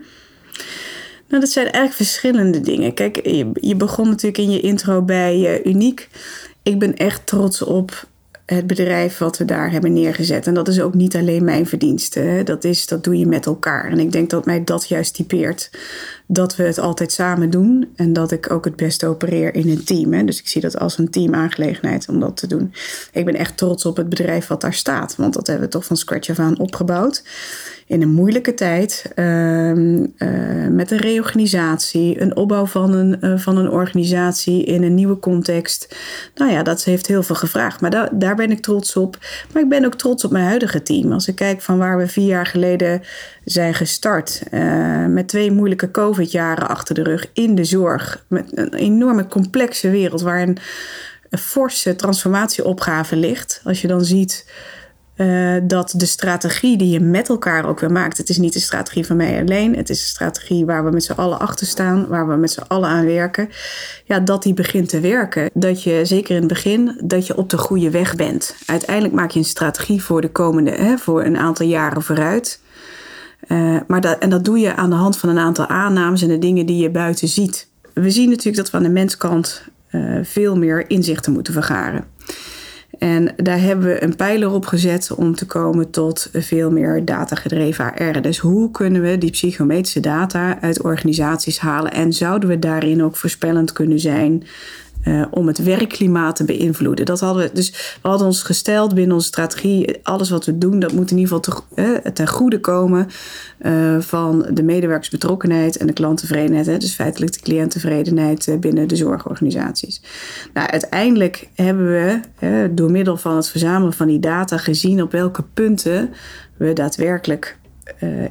Nou, 1.29 1.41
dat 1.41 1.51
zijn 1.51 1.65
eigenlijk 1.65 1.95
verschillende 1.95 2.61
dingen. 2.61 2.95
Kijk, 2.95 3.27
je, 3.27 3.51
je 3.53 3.77
begon 3.77 4.09
natuurlijk 4.09 4.39
in 4.39 4.51
je 4.51 4.61
intro 4.61 5.03
bij 5.03 5.61
Uniek. 5.65 6.09
Ik 6.63 6.79
ben 6.79 6.97
echt 6.97 7.27
trots 7.27 7.63
op 7.63 8.07
het 8.55 8.67
bedrijf 8.67 9.19
wat 9.19 9.39
we 9.39 9.45
daar 9.45 9.71
hebben 9.71 9.93
neergezet. 9.93 10.47
En 10.47 10.55
dat 10.55 10.69
is 10.69 10.81
ook 10.81 10.95
niet 10.95 11.17
alleen 11.17 11.45
mijn 11.45 11.67
verdienste. 11.67 12.41
Dat, 12.45 12.65
is, 12.65 12.87
dat 12.87 13.05
doe 13.05 13.19
je 13.19 13.27
met 13.27 13.47
elkaar. 13.47 13.91
En 13.91 13.99
ik 13.99 14.13
denk 14.13 14.31
dat 14.31 14.45
mij 14.45 14.65
dat 14.65 14.89
juist 14.89 15.15
typeert. 15.15 15.71
dat 16.27 16.57
we 16.57 16.63
het 16.63 16.79
altijd 16.79 17.13
samen 17.13 17.51
doen 17.51 17.89
en 17.97 18.13
dat 18.13 18.33
ik 18.33 18.51
ook 18.51 18.65
het 18.65 18.77
beste 18.77 19.07
opereer 19.07 19.55
in 19.55 19.69
een 19.69 19.85
team. 19.85 20.27
Dus 20.27 20.39
ik 20.39 20.49
zie 20.49 20.61
dat 20.61 20.79
als 20.79 20.99
een 20.99 21.11
teamaangelegenheid 21.11 22.09
om 22.09 22.21
dat 22.21 22.37
te 22.37 22.47
doen. 22.47 22.73
Ik 23.13 23.25
ben 23.25 23.35
echt 23.35 23.57
trots 23.57 23.85
op 23.85 23.97
het 23.97 24.09
bedrijf 24.09 24.47
wat 24.47 24.61
daar 24.61 24.75
staat, 24.75 25.17
want 25.17 25.35
dat 25.35 25.47
hebben 25.47 25.65
we 25.65 25.73
toch 25.73 25.85
van 25.85 25.97
scratch 25.97 26.31
af 26.31 26.39
aan 26.39 26.59
opgebouwd 26.59 27.23
in 27.89 28.03
een 28.03 28.13
moeilijke 28.13 28.55
tijd, 28.55 29.13
uh, 29.15 29.73
met 30.71 30.91
een 30.91 30.99
reorganisatie, 30.99 32.21
een 32.21 32.37
opbouw 32.37 32.67
van 32.67 32.93
een, 32.93 33.19
uh, 33.21 33.39
van 33.39 33.57
een 33.57 33.71
organisatie 33.71 34.65
in 34.65 34.83
een 34.83 34.95
nieuwe 34.95 35.19
context. 35.19 35.97
Nou 36.35 36.53
ja, 36.53 36.63
dat 36.63 36.85
heeft 36.85 37.07
heel 37.07 37.23
veel 37.23 37.35
gevraagd, 37.35 37.81
maar 37.81 37.91
da 37.91 38.09
daar 38.13 38.35
ben 38.35 38.51
ik 38.51 38.61
trots 38.61 38.97
op. 38.97 39.19
Maar 39.53 39.63
ik 39.63 39.69
ben 39.69 39.85
ook 39.85 39.95
trots 39.95 40.25
op 40.25 40.31
mijn 40.31 40.45
huidige 40.45 40.83
team. 40.83 41.13
Als 41.13 41.29
ik 41.29 41.35
kijk 41.35 41.61
van 41.61 41.79
waar 41.79 41.99
we 41.99 42.09
vier 42.09 42.27
jaar 42.27 42.47
geleden 42.47 43.03
zijn 43.45 43.75
gestart, 43.75 44.43
uh, 44.51 45.07
met 45.07 45.29
twee 45.29 45.53
moeilijke 45.53 45.91
COVID-jaren 45.91 46.69
achter 46.69 46.95
de 46.95 47.03
rug 47.03 47.31
in 47.33 47.55
de 47.55 47.65
zorg, 47.65 48.25
met 48.29 48.45
een 48.55 48.75
enorme 48.75 49.27
complexe 49.27 49.91
wereld 49.91 50.21
waar 50.21 50.43
een 50.43 50.59
forse 51.39 51.97
transformatieopgave 51.97 53.17
ligt. 53.17 53.61
Als 53.65 53.81
je 53.81 53.89
dan 53.89 54.05
ziet 54.05 54.47
uh, 55.19 55.57
dat 55.63 55.95
de 55.97 56.07
strategie 56.07 56.79
die 56.79 56.91
je 56.91 57.01
met 57.01 57.29
elkaar 57.29 57.69
ook 57.69 57.81
weer 57.81 57.93
maakt. 57.93 58.17
Het 58.19 58.29
is 58.29 58.39
niet 58.39 58.53
de 58.53 58.61
strategie 58.61 59.07
van 59.07 59.17
mij 59.17 59.41
alleen. 59.41 59.77
Het 59.77 59.91
is 59.91 60.01
een 60.01 60.07
strategie 60.07 60.65
waar 60.67 60.85
we 60.85 60.91
met 60.91 61.05
z'n 61.05 61.13
allen 61.13 61.39
achter 61.39 61.67
staan. 61.67 62.07
Waar 62.07 62.29
we 62.29 62.37
met 62.37 62.51
z'n 62.51 62.65
allen 62.69 62.89
aan 62.89 63.05
werken. 63.05 63.49
Ja, 64.05 64.21
dat 64.21 64.43
die 64.43 64.55
begint 64.55 64.89
te 64.89 65.01
werken. 65.01 65.51
Dat 65.55 65.83
je 65.83 66.01
zeker 66.05 66.35
in 66.35 66.41
het 66.41 66.49
begin 66.49 67.01
dat 67.05 67.27
je 67.27 67.37
op 67.37 67.51
de 67.51 67.59
goede 67.59 67.91
weg 67.91 68.17
bent. 68.17 68.57
Uiteindelijk 68.67 69.15
maak 69.15 69.31
je 69.31 69.39
een 69.39 69.45
strategie 69.45 70.03
voor 70.03 70.21
de 70.21 70.31
komende, 70.31 70.71
hè, 70.71 70.99
voor 70.99 71.25
een 71.25 71.37
aantal 71.37 71.67
jaren 71.67 72.03
vooruit. 72.03 72.61
Uh, 73.49 73.77
maar 73.87 74.01
dat, 74.01 74.19
en 74.19 74.31
dat 74.31 74.45
doe 74.45 74.59
je 74.59 74.75
aan 74.75 74.91
de 74.91 74.97
hand 74.97 75.19
van 75.19 75.29
een 75.29 75.39
aantal 75.39 75.67
aannames 75.67 76.23
en 76.23 76.29
de 76.29 76.39
dingen 76.39 76.67
die 76.67 76.83
je 76.83 76.91
buiten 76.91 77.29
ziet. 77.29 77.69
We 77.95 78.11
zien 78.11 78.29
natuurlijk 78.29 78.57
dat 78.57 78.71
we 78.71 78.77
aan 78.77 78.83
de 78.83 78.89
menskant 78.89 79.63
uh, 79.91 80.19
veel 80.23 80.57
meer 80.57 80.91
inzichten 80.91 81.33
moeten 81.33 81.53
vergaren. 81.53 82.05
En 82.99 83.35
daar 83.37 83.61
hebben 83.61 83.87
we 83.87 84.03
een 84.03 84.17
pijler 84.17 84.53
op 84.53 84.67
gezet 84.67 85.13
om 85.13 85.35
te 85.35 85.47
komen 85.47 85.91
tot 85.91 86.31
veel 86.33 86.71
meer 86.71 87.05
datagedreven 87.05 87.95
AR. 87.95 88.23
Dus 88.23 88.39
hoe 88.39 88.71
kunnen 88.71 89.03
we 89.03 89.19
die 89.19 89.31
psychometrische 89.31 90.01
data 90.01 90.61
uit 90.61 90.83
organisaties 90.83 91.59
halen 91.59 91.93
en 91.93 92.13
zouden 92.13 92.49
we 92.49 92.59
daarin 92.59 93.05
ook 93.05 93.17
voorspellend 93.17 93.73
kunnen 93.73 94.01
zijn 94.01 94.43
uh, 95.05 95.25
om 95.31 95.47
het 95.47 95.59
werkklimaat 95.59 96.37
te 96.37 96.45
beïnvloeden. 96.45 97.05
Dat 97.05 97.21
hadden 97.21 97.43
we, 97.43 97.51
dus 97.53 97.71
we 98.03 98.09
hadden 98.09 98.27
ons 98.27 98.43
gesteld 98.43 98.95
binnen 98.95 99.15
onze 99.15 99.27
strategie, 99.27 99.97
alles 100.03 100.31
wat 100.31 100.45
we 100.45 100.59
doen, 100.59 100.79
dat 100.79 100.93
moet 100.93 101.11
in 101.11 101.19
ieder 101.19 101.37
geval 101.37 101.63
te, 101.75 101.83
uh, 101.83 102.13
ten 102.13 102.29
goede 102.29 102.61
komen 102.61 103.07
uh, 103.61 104.01
van 104.01 104.47
de 104.53 104.63
medewerkersbetrokkenheid 104.63 105.77
en 105.77 105.87
de 105.87 105.93
klanttevredenheid. 105.93 106.67
Hè, 106.67 106.79
dus 106.79 106.95
feitelijk 106.95 107.33
de 107.33 107.41
cliënttevredenheid 107.41 108.57
binnen 108.61 108.89
de 108.89 108.97
zorgorganisaties. 108.97 110.03
Nou, 110.55 110.69
uiteindelijk 110.69 111.49
hebben 111.55 111.87
we 111.87 112.21
door 112.75 112.91
middel 112.91 113.17
van 113.17 113.37
het 113.37 113.49
verzamelen 113.49 113.93
van 113.93 114.07
die 114.07 114.21
data 114.21 114.57
gezien 114.57 115.03
op 115.03 115.13
welke 115.13 115.45
punten 115.55 116.11
we 116.57 116.73
daadwerkelijk 116.73 117.59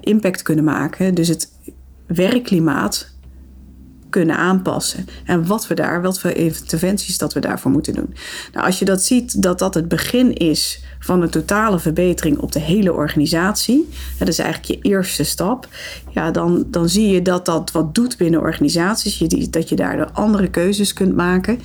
impact 0.01 0.41
kunnen 0.41 0.63
maken. 0.63 1.15
Dus 1.15 1.27
het 1.27 1.51
werkklimaat 2.07 3.15
kunnen 4.09 4.37
aanpassen. 4.37 5.05
En 5.25 5.47
wat 5.47 5.67
we 5.67 5.73
daar, 5.73 6.01
wat 6.01 6.19
voor 6.19 6.31
interventies 6.31 7.17
dat 7.17 7.33
we 7.33 7.39
daarvoor 7.39 7.71
moeten 7.71 7.93
doen. 7.93 8.15
Nou, 8.53 8.65
als 8.65 8.79
je 8.79 8.85
dat 8.85 9.03
ziet, 9.03 9.41
dat 9.41 9.59
dat 9.59 9.73
het 9.73 9.87
begin 9.87 10.33
is 10.33 10.83
van 10.99 11.21
een 11.21 11.29
totale 11.29 11.79
verbetering 11.79 12.37
op 12.37 12.51
de 12.51 12.59
hele 12.59 12.93
organisatie. 12.93 13.89
Dat 14.17 14.27
is 14.27 14.39
eigenlijk 14.39 14.71
je 14.71 14.89
eerste 14.89 15.23
stap. 15.23 15.67
Ja, 16.09 16.31
dan, 16.31 16.65
dan 16.67 16.89
zie 16.89 17.07
je 17.07 17.21
dat 17.21 17.45
dat 17.45 17.71
wat 17.71 17.95
doet 17.95 18.17
binnen 18.17 18.39
organisaties. 18.39 19.17
Je, 19.17 19.47
dat 19.49 19.69
je 19.69 19.75
daardoor 19.75 20.11
andere 20.11 20.47
keuzes 20.47 20.93
kunt 20.93 21.15
maken. 21.15 21.59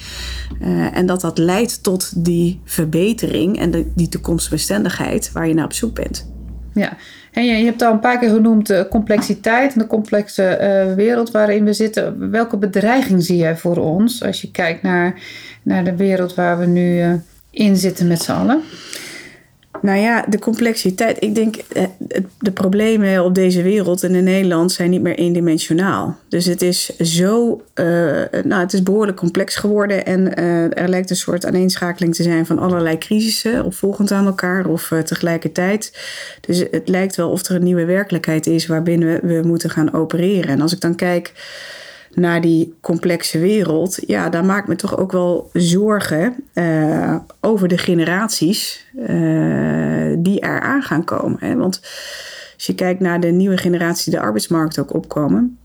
Uh, 0.61 0.96
en 0.96 1.06
dat 1.06 1.20
dat 1.20 1.38
leidt 1.38 1.82
tot 1.82 2.25
die 2.25 2.61
verbetering 2.64 3.58
en 3.58 3.70
de, 3.70 3.90
die 3.94 4.08
toekomstbestendigheid 4.08 5.32
waar 5.32 5.49
je 5.49 5.54
naar 5.54 5.64
op 5.64 5.72
zoek 5.72 5.94
bent. 5.94 6.30
Ja, 6.75 6.96
en 7.32 7.44
je, 7.44 7.64
hebt 7.64 7.82
al 7.82 7.92
een 7.92 8.00
paar 8.00 8.18
keer 8.18 8.28
genoemd 8.28 8.66
de 8.66 8.86
complexiteit 8.90 9.72
en 9.72 9.78
de 9.78 9.86
complexe 9.86 10.58
uh, 10.60 10.94
wereld 10.94 11.30
waarin 11.30 11.64
we 11.64 11.72
zitten. 11.72 12.30
Welke 12.30 12.56
bedreiging 12.56 13.24
zie 13.24 13.36
jij 13.36 13.56
voor 13.56 13.76
ons 13.76 14.24
als 14.24 14.40
je 14.40 14.50
kijkt 14.50 14.82
naar, 14.82 15.20
naar 15.62 15.84
de 15.84 15.96
wereld 15.96 16.34
waar 16.34 16.58
we 16.58 16.66
nu 16.66 16.98
uh, 16.98 17.12
in 17.50 17.76
zitten 17.76 18.06
met 18.06 18.22
z'n 18.22 18.32
allen? 18.32 18.62
Nou 19.82 19.98
ja, 19.98 20.24
de 20.28 20.38
complexiteit. 20.38 21.16
Ik 21.22 21.34
denk, 21.34 21.56
eh, 21.56 21.84
de 22.38 22.52
problemen 22.52 23.24
op 23.24 23.34
deze 23.34 23.62
wereld 23.62 24.02
en 24.02 24.14
in 24.14 24.24
Nederland 24.24 24.72
zijn 24.72 24.90
niet 24.90 25.02
meer 25.02 25.14
eendimensionaal. 25.14 26.16
Dus 26.28 26.44
het 26.46 26.62
is 26.62 26.96
zo, 26.96 27.62
uh, 27.74 27.86
nou, 28.44 28.60
het 28.60 28.72
is 28.72 28.82
behoorlijk 28.82 29.16
complex 29.16 29.56
geworden. 29.56 30.06
En 30.06 30.36
er 30.74 30.88
lijkt 30.88 31.10
een 31.10 31.16
soort 31.16 31.46
aaneenschakeling 31.46 32.14
te 32.14 32.22
zijn 32.22 32.46
van 32.46 32.58
allerlei 32.58 32.98
crisissen, 32.98 33.64
opvolgend 33.64 34.10
aan 34.10 34.26
elkaar 34.26 34.66
of 34.66 34.92
tegelijkertijd. 35.04 35.98
Dus 36.40 36.64
het 36.70 36.88
lijkt 36.88 37.16
wel 37.16 37.30
of 37.30 37.44
er 37.44 37.54
een 37.54 37.62
nieuwe 37.62 37.84
werkelijkheid 37.84 38.46
is 38.46 38.66
waarbinnen 38.66 39.26
we 39.26 39.40
moeten 39.44 39.70
gaan 39.70 39.94
opereren. 39.94 40.50
En 40.50 40.60
als 40.60 40.72
ik 40.72 40.80
dan 40.80 40.94
kijk 40.94 41.32
naar 42.14 42.40
die 42.40 42.75
complexe 42.81 43.38
wereld, 43.38 43.99
ja, 44.07 44.28
daar 44.28 44.45
maakt 44.45 44.69
me 44.69 44.76
toch 44.76 44.99
ook 44.99 45.12
wel 45.12 45.50
zorgen 45.52 46.35
uh, 46.54 47.16
over 47.40 47.69
de 47.69 47.78
generaties 47.78 48.87
uh, 49.09 50.16
die 50.19 50.42
eraan 50.42 50.83
gaan 50.83 51.04
komen. 51.04 51.37
Hè? 51.40 51.57
Want 51.57 51.81
als 52.54 52.66
je 52.66 52.75
kijkt 52.75 53.00
naar 53.00 53.21
de 53.21 53.31
nieuwe 53.31 53.57
generaties 53.57 54.04
die 54.04 54.14
de 54.14 54.21
arbeidsmarkt 54.21 54.78
ook 54.78 54.95
opkomen, 54.95 55.59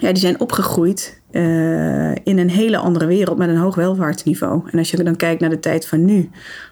ja, 0.00 0.12
die 0.12 0.22
zijn 0.22 0.40
opgegroeid 0.40 1.20
uh, 1.30 2.10
in 2.10 2.38
een 2.38 2.50
hele 2.50 2.76
andere 2.76 3.06
wereld 3.06 3.38
met 3.38 3.48
een 3.48 3.56
hoog 3.56 3.74
welvaartsniveau. 3.74 4.62
En 4.70 4.78
als 4.78 4.90
je 4.90 5.02
dan 5.02 5.16
kijkt 5.16 5.40
naar 5.40 5.50
de 5.50 5.60
tijd 5.60 5.86
van 5.86 6.04
nu, 6.04 6.30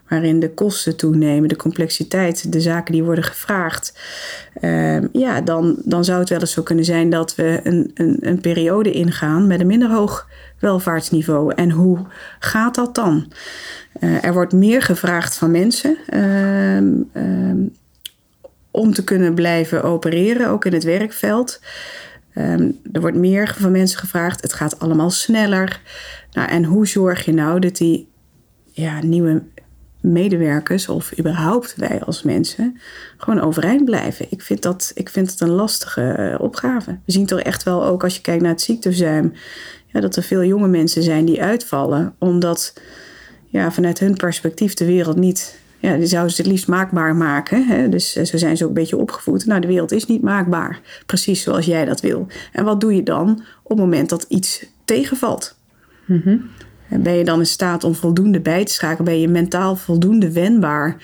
waarin 0.08 0.40
de 0.40 0.50
kosten 0.50 0.96
toenemen, 0.96 1.48
de 1.48 1.56
complexiteit, 1.56 2.52
de 2.52 2.60
zaken 2.60 2.92
die 2.92 3.02
worden 3.02 3.24
gevraagd, 3.24 3.98
uh, 4.60 5.00
ja, 5.12 5.40
dan, 5.40 5.76
dan 5.84 6.04
zou 6.04 6.20
het 6.20 6.28
wel 6.28 6.40
eens 6.40 6.52
zo 6.52 6.62
kunnen 6.62 6.84
zijn 6.84 7.10
dat 7.10 7.34
we 7.34 7.60
een, 7.62 7.90
een, 7.94 8.16
een 8.20 8.40
periode 8.40 8.92
ingaan 8.92 9.46
met 9.46 9.60
een 9.60 9.66
minder 9.66 9.90
hoog 9.90 10.28
welvaartsniveau. 10.58 11.52
En 11.54 11.70
hoe 11.70 11.98
gaat 12.38 12.74
dat 12.74 12.94
dan? 12.94 13.32
Uh, 14.00 14.24
er 14.24 14.32
wordt 14.32 14.52
meer 14.52 14.82
gevraagd 14.82 15.36
van 15.36 15.50
mensen 15.50 15.96
om 18.70 18.94
te 18.94 19.04
kunnen 19.04 19.34
blijven 19.34 19.82
opereren, 19.82 20.48
ook 20.48 20.64
in 20.64 20.72
het 20.72 20.84
werkveld. 20.84 21.60
Um, 22.34 22.80
er 22.92 23.00
wordt 23.00 23.16
meer 23.16 23.54
van 23.58 23.70
mensen 23.70 23.98
gevraagd. 23.98 24.42
Het 24.42 24.52
gaat 24.52 24.78
allemaal 24.78 25.10
sneller. 25.10 25.80
Nou, 26.32 26.48
en 26.48 26.64
hoe 26.64 26.86
zorg 26.86 27.24
je 27.24 27.32
nou 27.32 27.60
dat 27.60 27.76
die 27.76 28.08
ja, 28.70 29.02
nieuwe 29.02 29.42
medewerkers 30.00 30.88
of 30.88 31.18
überhaupt 31.18 31.74
wij 31.76 32.00
als 32.00 32.22
mensen 32.22 32.80
gewoon 33.16 33.40
overeind 33.40 33.84
blijven? 33.84 34.26
Ik 34.30 34.42
vind 34.42 34.62
dat, 34.62 34.92
ik 34.94 35.08
vind 35.08 35.30
het 35.30 35.40
een 35.40 35.50
lastige 35.50 36.16
uh, 36.18 36.40
opgave. 36.40 36.90
We 36.90 37.12
zien 37.12 37.26
toch 37.26 37.40
echt 37.40 37.62
wel 37.62 37.84
ook 37.84 38.02
als 38.02 38.16
je 38.16 38.22
kijkt 38.22 38.42
naar 38.42 38.50
het 38.50 38.60
ziekteverzuim, 38.60 39.32
ja, 39.86 40.00
dat 40.00 40.16
er 40.16 40.22
veel 40.22 40.44
jonge 40.44 40.68
mensen 40.68 41.02
zijn 41.02 41.24
die 41.24 41.42
uitvallen, 41.42 42.14
omdat 42.18 42.72
ja, 43.46 43.72
vanuit 43.72 43.98
hun 43.98 44.16
perspectief 44.16 44.74
de 44.74 44.84
wereld 44.84 45.16
niet 45.16 45.60
ja, 45.82 45.96
die 45.96 46.06
zouden 46.06 46.34
ze 46.34 46.42
het 46.42 46.50
liefst 46.50 46.68
maakbaar 46.68 47.16
maken. 47.16 47.66
Hè? 47.66 47.88
Dus 47.88 48.16
eh, 48.16 48.24
zo 48.24 48.36
zijn 48.36 48.56
ze 48.56 48.62
ook 48.62 48.68
een 48.68 48.74
beetje 48.74 48.96
opgevoed. 48.96 49.46
Nou, 49.46 49.60
de 49.60 49.66
wereld 49.66 49.92
is 49.92 50.06
niet 50.06 50.22
maakbaar. 50.22 50.80
Precies 51.06 51.42
zoals 51.42 51.66
jij 51.66 51.84
dat 51.84 52.00
wil. 52.00 52.26
En 52.52 52.64
wat 52.64 52.80
doe 52.80 52.94
je 52.94 53.02
dan 53.02 53.42
op 53.62 53.70
het 53.70 53.78
moment 53.78 54.08
dat 54.08 54.24
iets 54.28 54.66
tegenvalt? 54.84 55.56
Mm-hmm. 56.06 56.50
Ben 56.88 57.12
je 57.12 57.24
dan 57.24 57.38
in 57.38 57.46
staat 57.46 57.84
om 57.84 57.94
voldoende 57.94 58.40
bij 58.40 58.64
te 58.64 58.72
schakelen? 58.72 59.04
Ben 59.04 59.20
je 59.20 59.28
mentaal 59.28 59.76
voldoende 59.76 60.32
wendbaar 60.32 60.96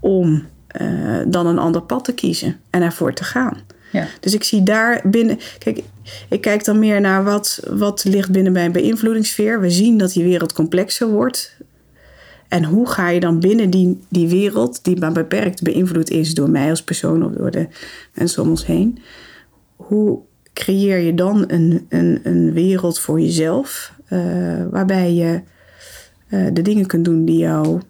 om 0.00 0.46
uh, 0.80 1.20
dan 1.26 1.46
een 1.46 1.58
ander 1.58 1.82
pad 1.82 2.04
te 2.04 2.14
kiezen 2.14 2.60
en 2.70 2.82
ervoor 2.82 3.12
te 3.12 3.24
gaan? 3.24 3.58
Ja. 3.92 4.06
Dus 4.20 4.34
ik 4.34 4.44
zie 4.44 4.62
daar 4.62 5.00
binnen. 5.04 5.38
Kijk, 5.58 5.82
ik 6.28 6.40
kijk 6.40 6.64
dan 6.64 6.78
meer 6.78 7.00
naar 7.00 7.24
wat, 7.24 7.60
wat 7.70 8.04
ligt 8.04 8.30
binnen 8.30 8.52
mijn 8.52 8.72
beïnvloedingssfeer. 8.72 9.60
We 9.60 9.70
zien 9.70 9.98
dat 9.98 10.12
die 10.12 10.24
wereld 10.24 10.52
complexer 10.52 11.08
wordt. 11.08 11.56
En 12.54 12.64
hoe 12.64 12.88
ga 12.88 13.08
je 13.08 13.20
dan 13.20 13.40
binnen 13.40 13.70
die, 13.70 14.00
die 14.08 14.28
wereld, 14.28 14.84
die 14.84 14.98
maar 14.98 15.12
beperkt 15.12 15.62
beïnvloed 15.62 16.10
is 16.10 16.34
door 16.34 16.50
mij 16.50 16.70
als 16.70 16.82
persoon 16.82 17.24
of 17.24 17.32
door 17.32 17.50
de 17.50 17.68
mensen 18.12 18.42
om 18.42 18.48
ons 18.48 18.66
heen, 18.66 18.98
hoe 19.76 20.18
creëer 20.52 20.98
je 20.98 21.14
dan 21.14 21.44
een, 21.46 21.86
een, 21.88 22.20
een 22.22 22.52
wereld 22.52 22.98
voor 22.98 23.20
jezelf 23.20 23.94
uh, 24.12 24.66
waarbij 24.70 25.14
je 25.14 25.40
uh, 26.28 26.48
de 26.52 26.62
dingen 26.62 26.86
kunt 26.86 27.04
doen 27.04 27.24
die 27.24 27.38
jou, 27.38 27.80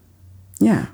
ja, 0.55 0.94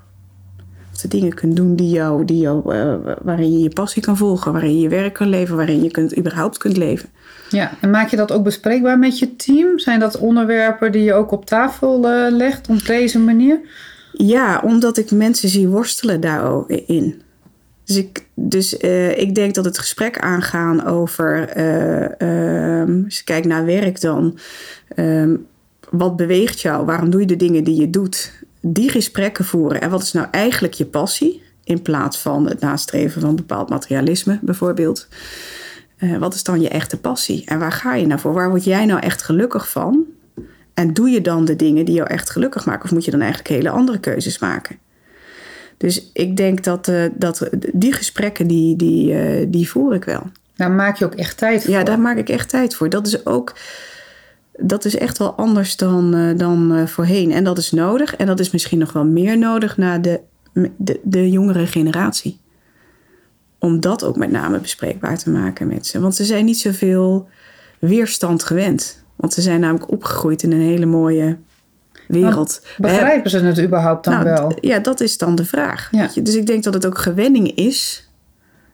de 1.01 1.09
dingen 1.09 1.35
kunt 1.35 1.57
doen 1.57 1.77
die 1.77 1.91
jou, 1.91 2.25
die 2.25 2.39
jou 2.39 2.75
uh, 2.75 2.95
waarin 3.23 3.53
je 3.53 3.59
je 3.59 3.69
passie 3.69 4.03
kan 4.03 4.17
volgen, 4.17 4.53
waarin 4.53 4.75
je 4.75 4.81
je 4.81 4.89
werk 4.89 5.15
kan 5.15 5.29
leven, 5.29 5.57
waarin 5.57 5.83
je 5.83 5.91
kunt, 5.91 6.19
überhaupt 6.19 6.59
kunt 6.59 6.77
leven. 6.77 7.09
Ja, 7.49 7.71
en 7.81 7.91
maak 7.91 8.09
je 8.09 8.17
dat 8.17 8.33
ook 8.33 8.43
bespreekbaar 8.43 8.99
met 8.99 9.19
je 9.19 9.37
team? 9.37 9.79
Zijn 9.79 10.01
dat 10.01 10.19
onderwerpen 10.19 10.93
die 10.93 11.03
je 11.03 11.13
ook 11.13 11.31
op 11.31 11.47
tafel 11.47 12.11
uh, 12.11 12.27
legt 12.31 12.69
op 12.69 12.87
deze 12.87 13.19
manier? 13.19 13.61
Ja, 14.13 14.61
omdat 14.65 14.97
ik 14.97 15.11
mensen 15.11 15.49
zie 15.49 15.69
worstelen 15.69 16.21
daarin. 16.21 17.23
Dus, 17.85 17.97
ik, 17.97 18.27
dus 18.35 18.79
uh, 18.79 19.19
ik 19.19 19.35
denk 19.35 19.55
dat 19.55 19.65
het 19.65 19.79
gesprek 19.79 20.19
aangaan 20.19 20.87
over, 20.87 21.59
um, 22.83 23.05
als 23.05 23.19
je 23.19 23.25
kijkt 23.25 23.47
naar 23.47 23.65
werk 23.65 24.01
dan, 24.01 24.39
um, 24.97 25.47
wat 25.91 26.17
beweegt 26.17 26.61
jou? 26.61 26.85
Waarom 26.87 27.11
doe 27.11 27.21
je 27.21 27.27
de 27.27 27.37
dingen 27.37 27.65
die 27.65 27.81
je 27.81 27.91
doet? 27.91 28.33
Die 28.61 28.89
gesprekken 28.89 29.45
voeren. 29.45 29.81
En 29.81 29.91
wat 29.91 30.03
is 30.03 30.13
nou 30.13 30.27
eigenlijk 30.31 30.75
je 30.75 30.87
passie? 30.87 31.43
In 31.65 31.83
plaats 31.83 32.19
van 32.19 32.49
het 32.49 32.61
nastreven 32.61 33.21
van 33.21 33.37
bepaald 33.37 33.69
materialisme, 33.69 34.39
bijvoorbeeld. 34.43 35.09
Uh, 35.99 36.19
wat 36.19 36.35
is 36.35 36.43
dan 36.43 36.61
je 36.61 36.69
echte 36.69 36.99
passie? 36.99 37.45
En 37.47 37.59
waar 37.59 37.73
ga 37.73 37.95
je 37.95 38.07
nou 38.07 38.21
voor? 38.21 38.33
Waar 38.33 38.51
word 38.51 38.65
jij 38.65 38.87
nou 38.87 39.01
echt 39.01 39.23
gelukkig 39.23 39.71
van? 39.71 40.05
En 40.75 40.95
doe 40.95 41.09
je 41.09 41.21
dan 41.21 41.45
de 41.45 41.57
dingen 41.57 41.85
die 41.85 41.95
jou 41.95 42.09
echt 42.09 42.31
gelukkig 42.31 42.67
maken? 42.67 42.85
Of 42.85 42.91
moet 42.91 43.05
je 43.05 43.11
dan 43.11 43.21
eigenlijk 43.21 43.51
hele 43.51 43.71
andere 43.71 44.01
keuzes 44.01 44.39
maken? 44.39 44.79
Dus 45.77 46.11
ik 46.13 46.37
denk 46.37 46.65
dat, 46.65 46.89
uh, 46.89 47.05
dat 47.15 47.49
die 47.73 47.93
gesprekken, 47.93 48.47
die, 48.47 48.77
die, 48.77 49.13
uh, 49.13 49.47
die 49.49 49.69
voer 49.69 49.95
ik 49.95 50.05
wel. 50.05 50.23
Daar 50.55 50.71
maak 50.71 50.97
je 50.97 51.05
ook 51.05 51.15
echt 51.15 51.37
tijd 51.37 51.63
voor. 51.63 51.73
Ja, 51.73 51.85
daar 51.85 52.01
maak 52.01 52.17
ik 52.17 52.29
echt 52.29 52.49
tijd 52.49 52.75
voor. 52.75 52.89
Dat 52.89 53.07
is 53.07 53.27
ook 53.27 53.55
dat 54.53 54.85
is 54.85 54.97
echt 54.97 55.19
wel 55.19 55.35
anders 55.35 55.77
dan, 55.77 56.17
uh, 56.17 56.39
dan 56.39 56.89
voorheen. 56.89 57.33
En 57.33 57.45
dat 57.45 57.59
is 57.59 57.71
nodig. 57.71 58.17
En 58.17 58.27
dat 58.27 58.41
is 58.41 58.51
misschien 58.51 58.79
nog 58.79 58.93
wel 58.93 59.05
meer 59.05 59.39
nodig 59.39 59.77
naar 59.77 60.03
de, 60.03 60.21
de, 60.77 61.01
de 61.03 61.31
jongere 61.31 61.67
generatie. 61.67 62.41
Om 63.59 63.81
dat 63.81 64.05
ook 64.05 64.17
met 64.17 64.31
name 64.31 64.59
bespreekbaar 64.59 65.19
te 65.19 65.31
maken 65.31 65.67
met 65.67 65.87
ze. 65.87 66.01
Want 66.01 66.15
ze 66.15 66.25
zijn 66.25 66.45
niet 66.45 66.59
zoveel 66.59 67.29
weerstand 67.79 68.43
gewend. 68.43 69.05
Want 69.17 69.33
ze 69.33 69.41
zijn 69.41 69.61
namelijk 69.61 69.91
opgegroeid 69.91 70.43
in 70.43 70.53
een 70.53 70.61
hele 70.61 70.87
mooie 70.87 71.39
wereld. 72.09 72.61
Maar 72.79 72.91
begrijpen 72.91 73.31
ze 73.31 73.39
het 73.39 73.61
überhaupt 73.61 74.05
dan 74.05 74.13
nou, 74.13 74.25
wel? 74.25 74.53
Ja, 74.61 74.79
dat 74.79 75.01
is 75.01 75.19
dan 75.19 75.35
de 75.35 75.45
vraag. 75.45 75.89
Ja. 75.91 76.09
Dus 76.23 76.35
ik 76.35 76.47
denk 76.47 76.65
dat 76.65 76.75
het 76.75 76.87
ook 76.87 76.99
gewenning 76.99 77.55
is 77.55 78.09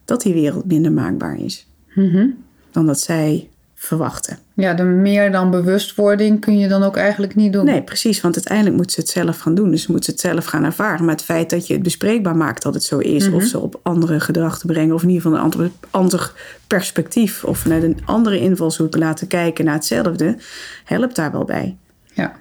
dat 0.05 0.23
die 0.23 0.35
wereld 0.35 0.65
minder 0.65 0.93
maakbaar 0.93 1.39
is. 1.39 1.69
Mm 1.95 2.11
-hmm. 2.11 2.45
Dan 2.71 2.87
dat 2.87 3.01
zij 3.01 3.49
verwachten. 3.79 4.39
Ja, 4.55 4.75
de 4.75 4.83
meer 4.83 5.33
dan 5.33 5.51
bewustwording 5.51 6.41
kun 6.41 6.59
je 6.59 6.69
dan 6.69 6.83
ook 6.83 6.97
eigenlijk 6.97 7.35
niet 7.35 7.53
doen. 7.53 7.65
Nee, 7.65 7.83
precies. 7.83 8.21
Want 8.21 8.35
uiteindelijk 8.35 8.77
moeten 8.77 8.95
ze 8.95 9.01
het 9.01 9.11
zelf 9.11 9.39
gaan 9.39 9.55
doen. 9.55 9.71
Dus 9.71 9.83
ze 9.83 9.91
moeten 9.91 10.13
het 10.13 10.21
zelf 10.21 10.45
gaan 10.45 10.65
ervaren. 10.65 11.05
Maar 11.05 11.15
het 11.15 11.25
feit 11.25 11.51
dat 11.51 11.67
je 11.67 11.73
het 11.73 11.83
bespreekbaar 11.83 12.37
maakt 12.37 12.63
dat 12.63 12.75
het 12.75 12.85
zo 12.85 12.99
is... 12.99 13.25
Mm 13.25 13.33
-hmm. 13.33 13.41
of 13.41 13.47
ze 13.47 13.59
op 13.59 13.81
andere 13.83 14.21
gedrag 14.21 14.59
te 14.59 14.67
brengen... 14.67 14.95
of 14.95 15.03
in 15.03 15.09
ieder 15.09 15.23
geval 15.23 15.39
een 15.39 15.45
ander, 15.45 15.71
ander 15.91 16.33
perspectief... 16.67 17.45
of 17.45 17.67
naar 17.67 17.83
een 17.83 17.99
andere 18.05 18.41
invalshoek 18.41 18.97
laten 18.97 19.27
kijken 19.27 19.65
naar 19.65 19.75
hetzelfde... 19.75 20.37
helpt 20.85 21.17
daar 21.17 21.33
wel 21.33 21.45
bij. 21.45 21.77
Ja. 22.13 22.33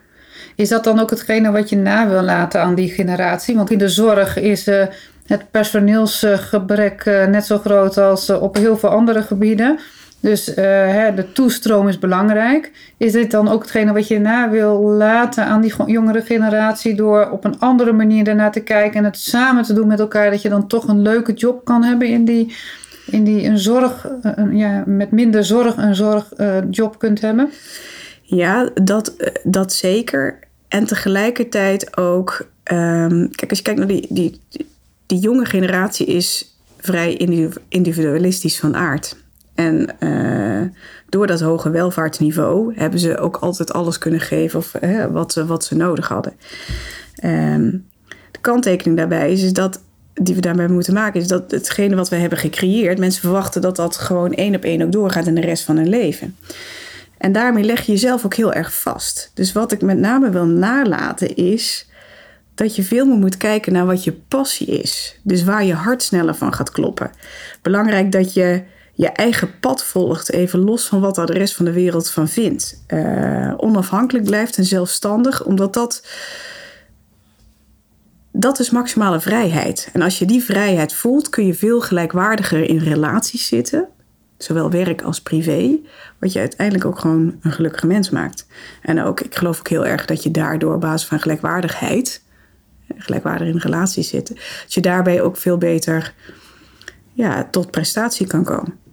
Is 0.55 0.69
dat 0.69 0.83
dan 0.83 0.99
ook 0.99 1.09
hetgene 1.09 1.51
wat 1.51 1.69
je 1.69 1.75
na 1.75 2.09
wil 2.09 2.21
laten 2.21 2.61
aan 2.61 2.75
die 2.75 2.89
generatie? 2.89 3.55
Want 3.55 3.71
in 3.71 3.77
de 3.77 3.89
zorg 3.89 4.37
is 4.37 4.67
uh, 4.67 4.85
het 5.25 5.51
personeelsgebrek 5.51 7.05
uh, 7.05 7.25
net 7.25 7.45
zo 7.45 7.57
groot 7.57 7.97
als 7.97 8.29
uh, 8.29 8.41
op 8.41 8.55
heel 8.55 8.77
veel 8.77 8.89
andere 8.89 9.21
gebieden. 9.21 9.79
Dus 10.25 10.45
hè, 10.55 11.13
de 11.13 11.31
toestroom 11.31 11.87
is 11.87 11.99
belangrijk. 11.99 12.71
Is 12.97 13.11
dit 13.11 13.31
dan 13.31 13.49
ook 13.49 13.61
hetgene 13.61 13.93
wat 13.93 14.07
je 14.07 14.19
na 14.19 14.49
wil 14.49 14.81
laten 14.81 15.45
aan 15.45 15.61
die 15.61 15.73
jongere 15.85 16.21
generatie 16.21 16.95
door 16.95 17.31
op 17.31 17.43
een 17.43 17.59
andere 17.59 17.91
manier 17.91 18.23
daarnaar 18.23 18.51
te 18.51 18.59
kijken 18.59 18.97
en 18.97 19.03
het 19.03 19.17
samen 19.17 19.63
te 19.63 19.73
doen 19.73 19.87
met 19.87 19.99
elkaar, 19.99 20.31
dat 20.31 20.41
je 20.41 20.49
dan 20.49 20.67
toch 20.67 20.87
een 20.87 21.01
leuke 21.01 21.33
job 21.33 21.65
kan 21.65 21.83
hebben 21.83 22.07
in 22.07 22.25
die, 22.25 22.55
in 23.05 23.23
die 23.23 23.43
een 23.43 23.57
zorg, 23.57 24.07
een, 24.21 24.57
ja, 24.57 24.83
met 24.85 25.11
minder 25.11 25.43
zorg 25.45 25.77
een 25.77 25.95
zorgjob 25.95 26.99
kunt 26.99 27.21
hebben? 27.21 27.49
Ja, 28.21 28.69
dat, 28.83 29.13
dat 29.43 29.73
zeker. 29.73 30.39
En 30.67 30.85
tegelijkertijd 30.85 31.97
ook, 31.97 32.47
um, 32.71 33.29
kijk, 33.31 33.49
als 33.49 33.57
je 33.57 33.63
kijkt 33.63 33.79
naar 33.79 33.87
die, 33.87 34.05
die, 34.09 34.41
die 35.05 35.19
jonge 35.19 35.45
generatie 35.45 36.05
is 36.05 36.57
vrij 36.77 37.13
individualistisch 37.69 38.59
van 38.59 38.75
aard. 38.75 39.23
En 39.55 39.89
uh, 39.99 40.61
door 41.09 41.27
dat 41.27 41.41
hoge 41.41 41.69
welvaartsniveau 41.69 42.73
hebben 42.75 42.99
ze 42.99 43.17
ook 43.17 43.37
altijd 43.37 43.73
alles 43.73 43.97
kunnen 43.97 44.19
geven 44.19 44.59
of, 44.59 44.71
wat, 45.11 45.33
ze, 45.33 45.45
wat 45.45 45.65
ze 45.65 45.75
nodig 45.75 46.07
hadden. 46.07 46.33
Um, 47.23 47.85
de 48.31 48.39
kanttekening 48.41 48.97
daarbij 48.97 49.31
is, 49.31 49.43
is 49.43 49.53
dat 49.53 49.81
die 50.13 50.35
we 50.35 50.41
daarmee 50.41 50.67
moeten 50.67 50.93
maken, 50.93 51.21
is 51.21 51.27
dat 51.27 51.51
hetgene 51.51 51.95
wat 51.95 52.09
we 52.09 52.15
hebben 52.15 52.37
gecreëerd, 52.37 52.99
mensen 52.99 53.21
verwachten 53.21 53.61
dat 53.61 53.75
dat 53.75 53.97
gewoon 53.97 54.33
één 54.33 54.55
op 54.55 54.63
één 54.63 54.81
ook 54.81 54.91
doorgaat 54.91 55.27
in 55.27 55.35
de 55.35 55.41
rest 55.41 55.63
van 55.63 55.77
hun 55.77 55.89
leven. 55.89 56.35
En 57.17 57.31
daarmee 57.31 57.63
leg 57.63 57.81
je 57.81 57.91
jezelf 57.91 58.25
ook 58.25 58.33
heel 58.33 58.53
erg 58.53 58.73
vast. 58.73 59.31
Dus 59.33 59.51
wat 59.51 59.71
ik 59.71 59.81
met 59.81 59.97
name 59.97 60.29
wil 60.29 60.45
nalaten 60.45 61.35
is 61.35 61.89
dat 62.55 62.75
je 62.75 62.83
veel 62.83 63.05
meer 63.05 63.17
moet 63.17 63.37
kijken 63.37 63.73
naar 63.73 63.85
wat 63.85 64.03
je 64.03 64.13
passie 64.13 64.67
is. 64.67 65.19
Dus 65.23 65.43
waar 65.43 65.65
je 65.65 65.73
hart 65.73 66.03
sneller 66.03 66.35
van 66.35 66.53
gaat 66.53 66.71
kloppen. 66.71 67.11
Belangrijk 67.61 68.11
dat 68.11 68.33
je 68.33 68.63
je 68.95 69.07
eigen 69.07 69.59
pad 69.59 69.83
volgt, 69.83 70.31
even 70.31 70.59
los 70.59 70.85
van 70.85 70.99
wat 70.99 71.15
de 71.15 71.25
rest 71.25 71.55
van 71.55 71.65
de 71.65 71.71
wereld 71.71 72.09
van 72.09 72.27
vindt. 72.27 72.83
Uh, 72.87 73.53
onafhankelijk 73.57 74.25
blijft 74.25 74.57
en 74.57 74.65
zelfstandig, 74.65 75.43
omdat 75.43 75.73
dat. 75.73 76.07
Dat 78.31 78.59
is 78.59 78.69
maximale 78.69 79.19
vrijheid. 79.19 79.89
En 79.93 80.01
als 80.01 80.19
je 80.19 80.25
die 80.25 80.43
vrijheid 80.43 80.93
voelt, 80.93 81.29
kun 81.29 81.45
je 81.45 81.53
veel 81.53 81.81
gelijkwaardiger 81.81 82.69
in 82.69 82.77
relaties 82.77 83.47
zitten 83.47 83.87
zowel 84.37 84.71
werk 84.71 85.01
als 85.01 85.21
privé, 85.21 85.79
wat 86.19 86.33
je 86.33 86.39
uiteindelijk 86.39 86.85
ook 86.85 86.99
gewoon 86.99 87.37
een 87.41 87.51
gelukkige 87.51 87.87
mens 87.87 88.09
maakt. 88.09 88.47
En 88.81 89.01
ook, 89.01 89.19
ik 89.19 89.35
geloof 89.35 89.59
ook 89.59 89.67
heel 89.67 89.85
erg 89.85 90.05
dat 90.05 90.23
je 90.23 90.31
daardoor 90.31 90.73
op 90.73 90.81
basis 90.81 91.07
van 91.07 91.19
gelijkwaardigheid, 91.19 92.21
gelijkwaardig 92.97 93.47
in 93.47 93.57
relaties 93.57 94.09
zitten, 94.09 94.35
dat 94.35 94.73
je 94.73 94.81
daarbij 94.81 95.21
ook 95.21 95.37
veel 95.37 95.57
beter 95.57 96.13
ja, 97.13 97.47
tot 97.51 97.71
prestatie 97.71 98.27
kan 98.27 98.43
komen. 98.43 98.84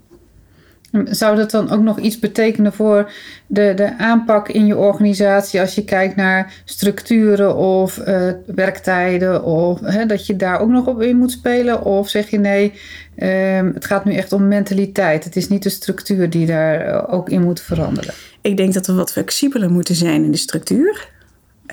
Zou 1.04 1.36
dat 1.36 1.50
dan 1.50 1.70
ook 1.70 1.82
nog 1.82 1.98
iets 1.98 2.18
betekenen 2.18 2.72
voor 2.72 3.12
de, 3.46 3.72
de 3.76 3.98
aanpak 3.98 4.48
in 4.48 4.66
je 4.66 4.76
organisatie 4.76 5.60
als 5.60 5.74
je 5.74 5.84
kijkt 5.84 6.16
naar 6.16 6.52
structuren 6.64 7.56
of 7.56 7.98
uh, 7.98 8.28
werktijden? 8.46 9.44
Of 9.44 9.80
hè, 9.80 10.06
dat 10.06 10.26
je 10.26 10.36
daar 10.36 10.60
ook 10.60 10.68
nog 10.68 10.86
op 10.86 11.02
in 11.02 11.16
moet 11.16 11.30
spelen? 11.30 11.84
Of 11.84 12.08
zeg 12.08 12.30
je 12.30 12.38
nee, 12.38 12.72
um, 13.16 13.70
het 13.74 13.84
gaat 13.84 14.04
nu 14.04 14.14
echt 14.14 14.32
om 14.32 14.48
mentaliteit. 14.48 15.24
Het 15.24 15.36
is 15.36 15.48
niet 15.48 15.62
de 15.62 15.68
structuur 15.68 16.30
die 16.30 16.46
daar 16.46 16.88
uh, 16.88 17.14
ook 17.14 17.28
in 17.28 17.42
moet 17.42 17.60
veranderen. 17.60 18.14
Ik 18.40 18.56
denk 18.56 18.74
dat 18.74 18.86
we 18.86 18.92
wat 18.92 19.12
flexibeler 19.12 19.70
moeten 19.70 19.94
zijn 19.94 20.24
in 20.24 20.30
de 20.30 20.36
structuur. 20.36 21.10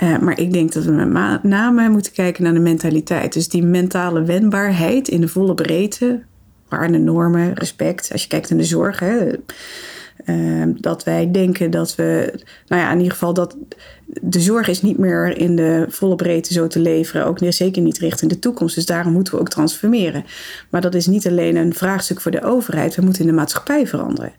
Uh, 0.03 0.19
maar 0.19 0.39
ik 0.39 0.53
denk 0.53 0.73
dat 0.73 0.83
we 0.83 0.91
met 0.91 1.43
name 1.43 1.89
moeten 1.89 2.11
kijken 2.11 2.43
naar 2.43 2.53
de 2.53 2.59
mentaliteit. 2.59 3.33
Dus 3.33 3.47
die 3.47 3.63
mentale 3.63 4.23
wendbaarheid 4.23 5.07
in 5.07 5.21
de 5.21 5.27
volle 5.27 5.53
breedte 5.53 6.21
waarden, 6.69 7.03
normen, 7.03 7.53
respect. 7.53 8.11
Als 8.11 8.21
je 8.21 8.27
kijkt 8.27 8.49
naar 8.49 8.59
de 8.59 8.65
zorg, 8.65 8.99
hè, 8.99 9.31
uh, 10.25 10.73
dat 10.75 11.03
wij 11.03 11.31
denken 11.31 11.71
dat 11.71 11.95
we, 11.95 12.33
nou 12.67 12.81
ja, 12.81 12.91
in 12.91 12.97
ieder 12.97 13.11
geval 13.11 13.33
dat 13.33 13.55
de 14.05 14.39
zorg 14.39 14.67
is 14.67 14.81
niet 14.81 14.97
meer 14.97 15.37
in 15.37 15.55
de 15.55 15.85
volle 15.89 16.15
breedte 16.15 16.53
zo 16.53 16.67
te 16.67 16.79
leveren, 16.79 17.25
ook 17.25 17.39
zeker 17.49 17.81
niet 17.81 17.97
richting 17.97 18.31
de 18.31 18.39
toekomst. 18.39 18.75
Dus 18.75 18.85
daarom 18.85 19.13
moeten 19.13 19.33
we 19.33 19.39
ook 19.39 19.49
transformeren. 19.49 20.25
Maar 20.69 20.81
dat 20.81 20.95
is 20.95 21.07
niet 21.07 21.27
alleen 21.27 21.55
een 21.55 21.73
vraagstuk 21.73 22.21
voor 22.21 22.31
de 22.31 22.43
overheid, 22.43 22.95
we 22.95 23.01
moeten 23.01 23.21
in 23.21 23.27
de 23.27 23.33
maatschappij 23.33 23.87
veranderen. 23.87 24.33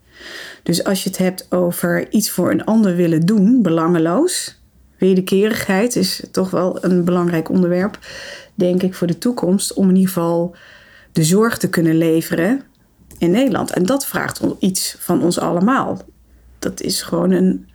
Dus 0.63 0.85
als 0.85 1.03
je 1.03 1.09
het 1.09 1.19
hebt 1.19 1.47
over 1.51 2.11
iets 2.11 2.31
voor 2.31 2.51
een 2.51 2.65
ander 2.65 2.97
willen 2.97 3.27
doen, 3.27 3.63
belangeloos. 3.63 4.59
Wederkerigheid 4.99 5.97
is 5.97 6.23
toch 6.31 6.51
wel 6.51 6.85
een 6.85 7.05
belangrijk 7.05 7.49
onderwerp, 7.49 7.99
denk 8.55 8.83
ik, 8.83 8.95
voor 8.95 9.07
de 9.07 9.19
toekomst. 9.19 9.75
Om 9.75 9.89
in 9.89 9.97
ieder 9.97 10.13
geval 10.13 10.55
de 11.13 11.25
zorg 11.25 11.59
te 11.59 11.69
kunnen 11.69 11.97
leveren 11.97 12.63
in 13.19 13.31
Nederland. 13.31 13.71
En 13.71 13.87
dat 13.87 14.07
vraagt 14.07 14.41
iets 14.59 14.97
van 14.99 15.23
ons 15.23 15.39
allemaal. 15.39 16.03
Dat 16.59 16.81
is 16.81 17.03
gewoon 17.03 17.31
een. 17.31 17.69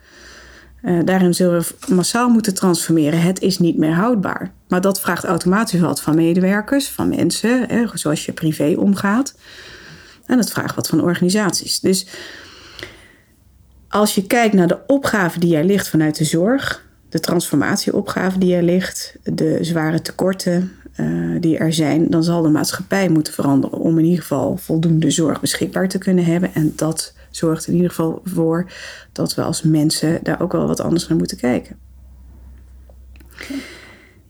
Uh, 0.82 1.00
daarin 1.04 1.34
zullen 1.34 1.60
we 1.60 1.94
massaal 1.94 2.28
moeten 2.28 2.54
transformeren. 2.54 3.20
Het 3.20 3.40
is 3.40 3.58
niet 3.58 3.76
meer 3.76 3.94
houdbaar. 3.94 4.52
Maar 4.68 4.80
dat 4.80 5.00
vraagt 5.00 5.24
automatisch 5.24 5.80
wat 5.80 6.00
van 6.00 6.14
medewerkers, 6.14 6.88
van 6.88 7.08
mensen, 7.08 7.68
hè, 7.68 7.86
zoals 7.94 8.26
je 8.26 8.32
privé 8.32 8.74
omgaat. 8.78 9.34
En 10.26 10.38
het 10.38 10.50
vraagt 10.50 10.74
wat 10.74 10.88
van 10.88 11.02
organisaties. 11.02 11.80
Dus 11.80 12.06
als 13.88 14.14
je 14.14 14.26
kijkt 14.26 14.54
naar 14.54 14.66
de 14.66 14.78
opgave 14.86 15.38
die 15.38 15.56
er 15.56 15.64
ligt 15.64 15.88
vanuit 15.88 16.18
de 16.18 16.24
zorg, 16.24 16.84
de 17.08 17.20
transformatieopgave 17.20 18.38
die 18.38 18.54
er 18.54 18.62
ligt, 18.62 19.16
de 19.22 19.58
zware 19.60 20.02
tekorten, 20.02 20.75
uh, 21.00 21.40
die 21.40 21.58
er 21.58 21.72
zijn, 21.72 22.10
dan 22.10 22.24
zal 22.24 22.42
de 22.42 22.48
maatschappij 22.48 23.08
moeten 23.08 23.32
veranderen 23.32 23.78
om 23.78 23.98
in 23.98 24.04
ieder 24.04 24.20
geval 24.20 24.56
voldoende 24.56 25.10
zorg 25.10 25.40
beschikbaar 25.40 25.88
te 25.88 25.98
kunnen 25.98 26.24
hebben. 26.24 26.54
En 26.54 26.72
dat 26.76 27.14
zorgt 27.30 27.66
in 27.66 27.74
ieder 27.74 27.88
geval 27.88 28.20
voor 28.24 28.70
dat 29.12 29.34
we 29.34 29.42
als 29.42 29.62
mensen 29.62 30.18
daar 30.22 30.40
ook 30.40 30.52
wel 30.52 30.66
wat 30.66 30.80
anders 30.80 31.08
naar 31.08 31.18
moeten 31.18 31.36
kijken. 31.36 31.76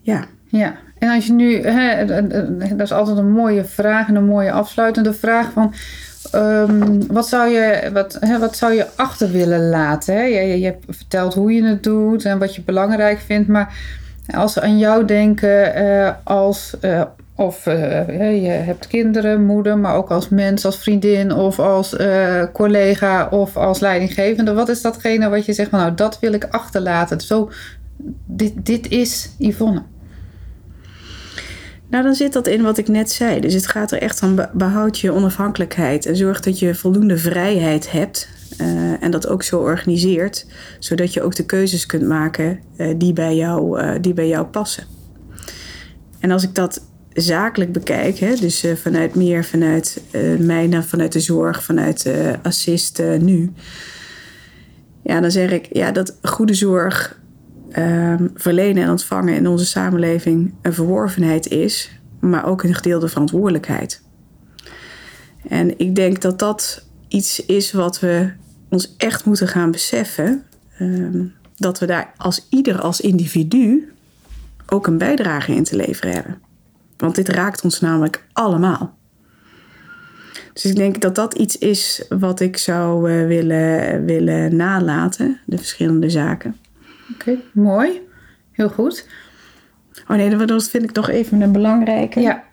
Ja. 0.00 0.24
Ja, 0.48 0.76
en 0.98 1.10
als 1.10 1.26
je 1.26 1.32
nu, 1.32 1.62
hè, 1.62 2.04
dat 2.76 2.80
is 2.80 2.92
altijd 2.92 3.16
een 3.16 3.32
mooie 3.32 3.64
vraag 3.64 4.08
en 4.08 4.14
een 4.14 4.24
mooie 4.24 4.52
afsluitende 4.52 5.12
vraag 5.12 5.52
van. 5.52 5.74
Um, 6.34 7.06
wat, 7.06 7.28
zou 7.28 7.48
je, 7.48 7.90
wat, 7.92 8.16
hè, 8.20 8.38
wat 8.38 8.56
zou 8.56 8.72
je 8.72 8.86
achter 8.96 9.30
willen 9.30 9.68
laten? 9.68 10.14
Hè? 10.14 10.22
Je, 10.22 10.58
je 10.58 10.64
hebt 10.64 10.84
verteld 10.88 11.34
hoe 11.34 11.52
je 11.52 11.64
het 11.64 11.82
doet 11.82 12.24
en 12.24 12.38
wat 12.38 12.54
je 12.54 12.62
belangrijk 12.62 13.18
vindt, 13.18 13.48
maar 13.48 13.78
als 14.34 14.52
ze 14.52 14.60
aan 14.60 14.78
jou 14.78 15.04
denken 15.04 15.82
uh, 15.82 16.10
als 16.24 16.76
uh, 16.80 17.02
of 17.34 17.66
uh, 17.66 18.42
je 18.42 18.48
hebt 18.48 18.86
kinderen, 18.86 19.44
moeder, 19.44 19.78
maar 19.78 19.94
ook 19.94 20.10
als 20.10 20.28
mens, 20.28 20.64
als 20.64 20.78
vriendin 20.78 21.32
of 21.32 21.58
als 21.58 21.96
collega 22.52 23.28
of 23.28 23.56
als 23.56 23.80
leidinggevende. 23.80 24.52
Wat 24.52 24.68
is 24.68 24.82
datgene 24.82 25.28
wat 25.28 25.44
je 25.46 25.52
zegt 25.52 25.70
van 25.70 25.78
nou 25.78 25.94
dat 25.94 26.18
wil 26.20 26.32
ik 26.32 26.44
achterlaten? 26.44 27.20
Zo, 27.20 27.50
dit, 28.26 28.52
dit 28.66 28.88
is 28.88 29.30
Yvonne. 29.38 29.82
Nou, 31.88 32.04
dan 32.04 32.14
zit 32.14 32.32
dat 32.32 32.46
in 32.46 32.62
wat 32.62 32.78
ik 32.78 32.88
net 32.88 33.10
zei. 33.10 33.40
Dus 33.40 33.54
het 33.54 33.66
gaat 33.66 33.92
er 33.92 34.02
echt 34.02 34.22
om 34.22 34.46
behoud 34.52 34.98
je 34.98 35.12
onafhankelijkheid 35.12 36.06
en 36.06 36.16
zorg 36.16 36.40
dat 36.40 36.58
je 36.58 36.74
voldoende 36.74 37.18
vrijheid 37.18 37.92
hebt. 37.92 38.28
Uh, 38.60 39.02
en 39.02 39.10
dat 39.10 39.28
ook 39.28 39.42
zo 39.42 39.58
organiseert, 39.58 40.46
zodat 40.78 41.12
je 41.12 41.22
ook 41.22 41.34
de 41.34 41.46
keuzes 41.46 41.86
kunt 41.86 42.06
maken 42.06 42.60
uh, 42.76 42.94
die, 42.96 43.12
bij 43.12 43.36
jou, 43.36 43.82
uh, 43.82 43.90
die 44.00 44.14
bij 44.14 44.28
jou 44.28 44.46
passen. 44.46 44.84
En 46.20 46.30
als 46.30 46.42
ik 46.42 46.54
dat 46.54 46.86
zakelijk 47.12 47.72
bekijk, 47.72 48.18
hè, 48.18 48.34
dus 48.34 48.64
vanuit 48.74 49.14
meer 49.14 49.44
vanuit 49.44 50.02
mij, 50.38 50.82
vanuit 50.82 51.12
de 51.12 51.20
zorg, 51.20 51.62
vanuit 51.62 52.10
assist 52.42 53.02
nu, 53.18 53.52
ja, 55.02 55.20
dan 55.20 55.30
zeg 55.30 55.50
ik 55.50 55.68
ja, 55.72 55.90
dat 55.92 56.18
goede 56.22 56.54
zorg 56.54 57.20
um, 57.78 58.30
verlenen 58.34 58.82
en 58.82 58.90
ontvangen 58.90 59.34
in 59.34 59.46
onze 59.46 59.66
samenleving 59.66 60.54
een 60.62 60.74
verworvenheid 60.74 61.48
is, 61.48 62.00
maar 62.20 62.46
ook 62.46 62.62
een 62.62 62.74
gedeelde 62.74 63.08
verantwoordelijkheid. 63.08 64.02
En 65.48 65.78
ik 65.78 65.94
denk 65.94 66.22
dat 66.22 66.38
dat 66.38 66.86
iets 67.08 67.46
is 67.46 67.72
wat 67.72 68.00
we 68.00 68.30
ons 68.76 68.94
echt 68.96 69.24
moeten 69.24 69.48
gaan 69.48 69.70
beseffen. 69.70 70.42
Um, 70.80 71.34
dat 71.56 71.78
we 71.78 71.86
daar 71.86 72.12
als 72.16 72.46
ieder 72.50 72.80
als 72.80 73.00
individu 73.00 73.92
ook 74.66 74.86
een 74.86 74.98
bijdrage 74.98 75.54
in 75.54 75.64
te 75.64 75.76
leveren 75.76 76.12
hebben. 76.12 76.40
Want 76.96 77.14
dit 77.14 77.28
raakt 77.28 77.62
ons 77.62 77.80
namelijk 77.80 78.24
allemaal. 78.32 78.94
Dus 80.52 80.64
ik 80.64 80.76
denk 80.76 81.00
dat 81.00 81.14
dat 81.14 81.34
iets 81.34 81.58
is 81.58 82.04
wat 82.08 82.40
ik 82.40 82.56
zou 82.56 83.10
uh, 83.10 83.26
willen, 83.26 84.04
willen 84.04 84.56
nalaten, 84.56 85.40
de 85.46 85.56
verschillende 85.56 86.10
zaken. 86.10 86.56
Oké, 87.12 87.38
mooi. 87.52 88.00
Heel 88.52 88.68
goed. 88.68 89.06
Oh 90.08 90.16
nee, 90.16 90.46
dat 90.46 90.68
vind 90.68 90.84
ik 90.84 90.90
toch 90.90 91.08
even 91.08 91.40
een 91.40 91.52
belangrijke. 91.52 92.20
Ja. 92.20 92.44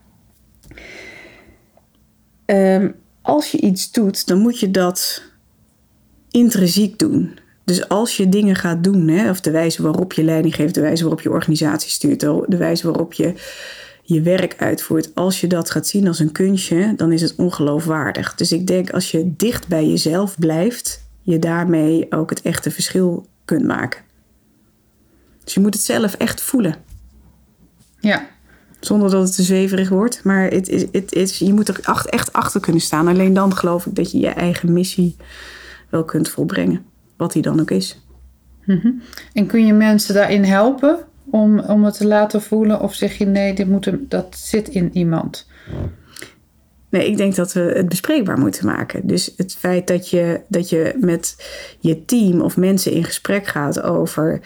Um, 2.45 2.95
als 3.21 3.51
je 3.51 3.61
iets 3.61 3.91
doet, 3.91 4.27
dan 4.27 4.37
moet 4.37 4.59
je 4.59 4.71
dat 4.71 5.23
intrinsiek 6.33 6.99
doen. 6.99 7.39
Dus 7.63 7.89
als 7.89 8.17
je 8.17 8.29
dingen 8.29 8.55
gaat 8.55 8.83
doen, 8.83 9.07
hè, 9.07 9.29
of 9.29 9.41
de 9.41 9.51
wijze 9.51 9.81
waarop 9.81 10.13
je 10.13 10.23
leiding 10.23 10.55
geeft, 10.55 10.75
de 10.75 10.81
wijze 10.81 11.01
waarop 11.01 11.21
je 11.21 11.31
organisatie 11.31 11.89
stuurt, 11.89 12.19
de 12.19 12.57
wijze 12.57 12.87
waarop 12.87 13.13
je 13.13 13.33
je 14.03 14.21
werk 14.21 14.55
uitvoert, 14.57 15.15
als 15.15 15.41
je 15.41 15.47
dat 15.47 15.69
gaat 15.69 15.87
zien 15.87 16.07
als 16.07 16.19
een 16.19 16.31
kunstje, 16.31 16.93
dan 16.95 17.11
is 17.11 17.21
het 17.21 17.35
ongeloofwaardig. 17.35 18.35
Dus 18.35 18.51
ik 18.51 18.67
denk 18.67 18.89
als 18.89 19.11
je 19.11 19.33
dicht 19.37 19.67
bij 19.67 19.87
jezelf 19.87 20.39
blijft, 20.39 21.03
je 21.21 21.39
daarmee 21.39 22.05
ook 22.09 22.29
het 22.29 22.41
echte 22.41 22.71
verschil 22.71 23.25
kunt 23.45 23.65
maken. 23.65 24.01
Dus 25.43 25.53
je 25.53 25.59
moet 25.59 25.73
het 25.73 25.83
zelf 25.83 26.13
echt 26.13 26.41
voelen. 26.41 26.75
Ja. 27.99 28.27
Zonder 28.79 29.09
dat 29.09 29.23
het 29.23 29.35
te 29.35 29.43
zweverig 29.43 29.89
wordt. 29.89 30.23
Maar 30.23 30.49
het 30.49 30.69
is, 30.69 30.85
het 30.91 31.13
is, 31.13 31.37
je 31.37 31.53
moet 31.53 31.67
er 31.67 31.79
echt 32.05 32.33
achter 32.33 32.61
kunnen 32.61 32.81
staan. 32.81 33.07
Alleen 33.07 33.33
dan 33.33 33.55
geloof 33.55 33.85
ik 33.85 33.95
dat 33.95 34.11
je 34.11 34.19
je 34.19 34.27
eigen 34.27 34.73
missie 34.73 35.15
wel 35.93 36.03
kunt 36.03 36.29
volbrengen. 36.29 36.85
Wat 37.17 37.31
die 37.31 37.41
dan 37.41 37.59
ook 37.59 37.71
is. 37.71 38.01
Mm 38.65 39.01
En 39.33 39.45
kun 39.45 39.65
je 39.65 39.73
mensen 39.73 40.13
daarin 40.13 40.43
helpen 40.43 40.97
om, 41.25 41.59
om 41.59 41.83
het 41.83 41.97
te 41.97 42.07
laten 42.07 42.41
voelen? 42.41 42.81
Of 42.81 42.93
zeg 42.93 43.17
je 43.17 43.25
nee, 43.25 43.53
dit 43.53 43.67
moet, 43.67 43.91
dat 43.99 44.37
zit 44.37 44.67
in 44.67 44.89
iemand? 44.93 45.47
Nee, 46.89 47.07
ik 47.07 47.17
denk 47.17 47.35
dat 47.35 47.53
we 47.53 47.59
het 47.59 47.89
bespreekbaar 47.89 48.39
moeten 48.39 48.65
maken. 48.65 49.07
Dus 49.07 49.33
het 49.37 49.55
feit 49.55 49.87
dat 49.87 50.09
je, 50.09 50.41
dat 50.47 50.69
je 50.69 50.93
met 50.99 51.35
je 51.79 52.05
team 52.05 52.41
of 52.41 52.57
mensen 52.57 52.91
in 52.91 53.03
gesprek 53.03 53.47
gaat 53.47 53.81
over 53.81 54.41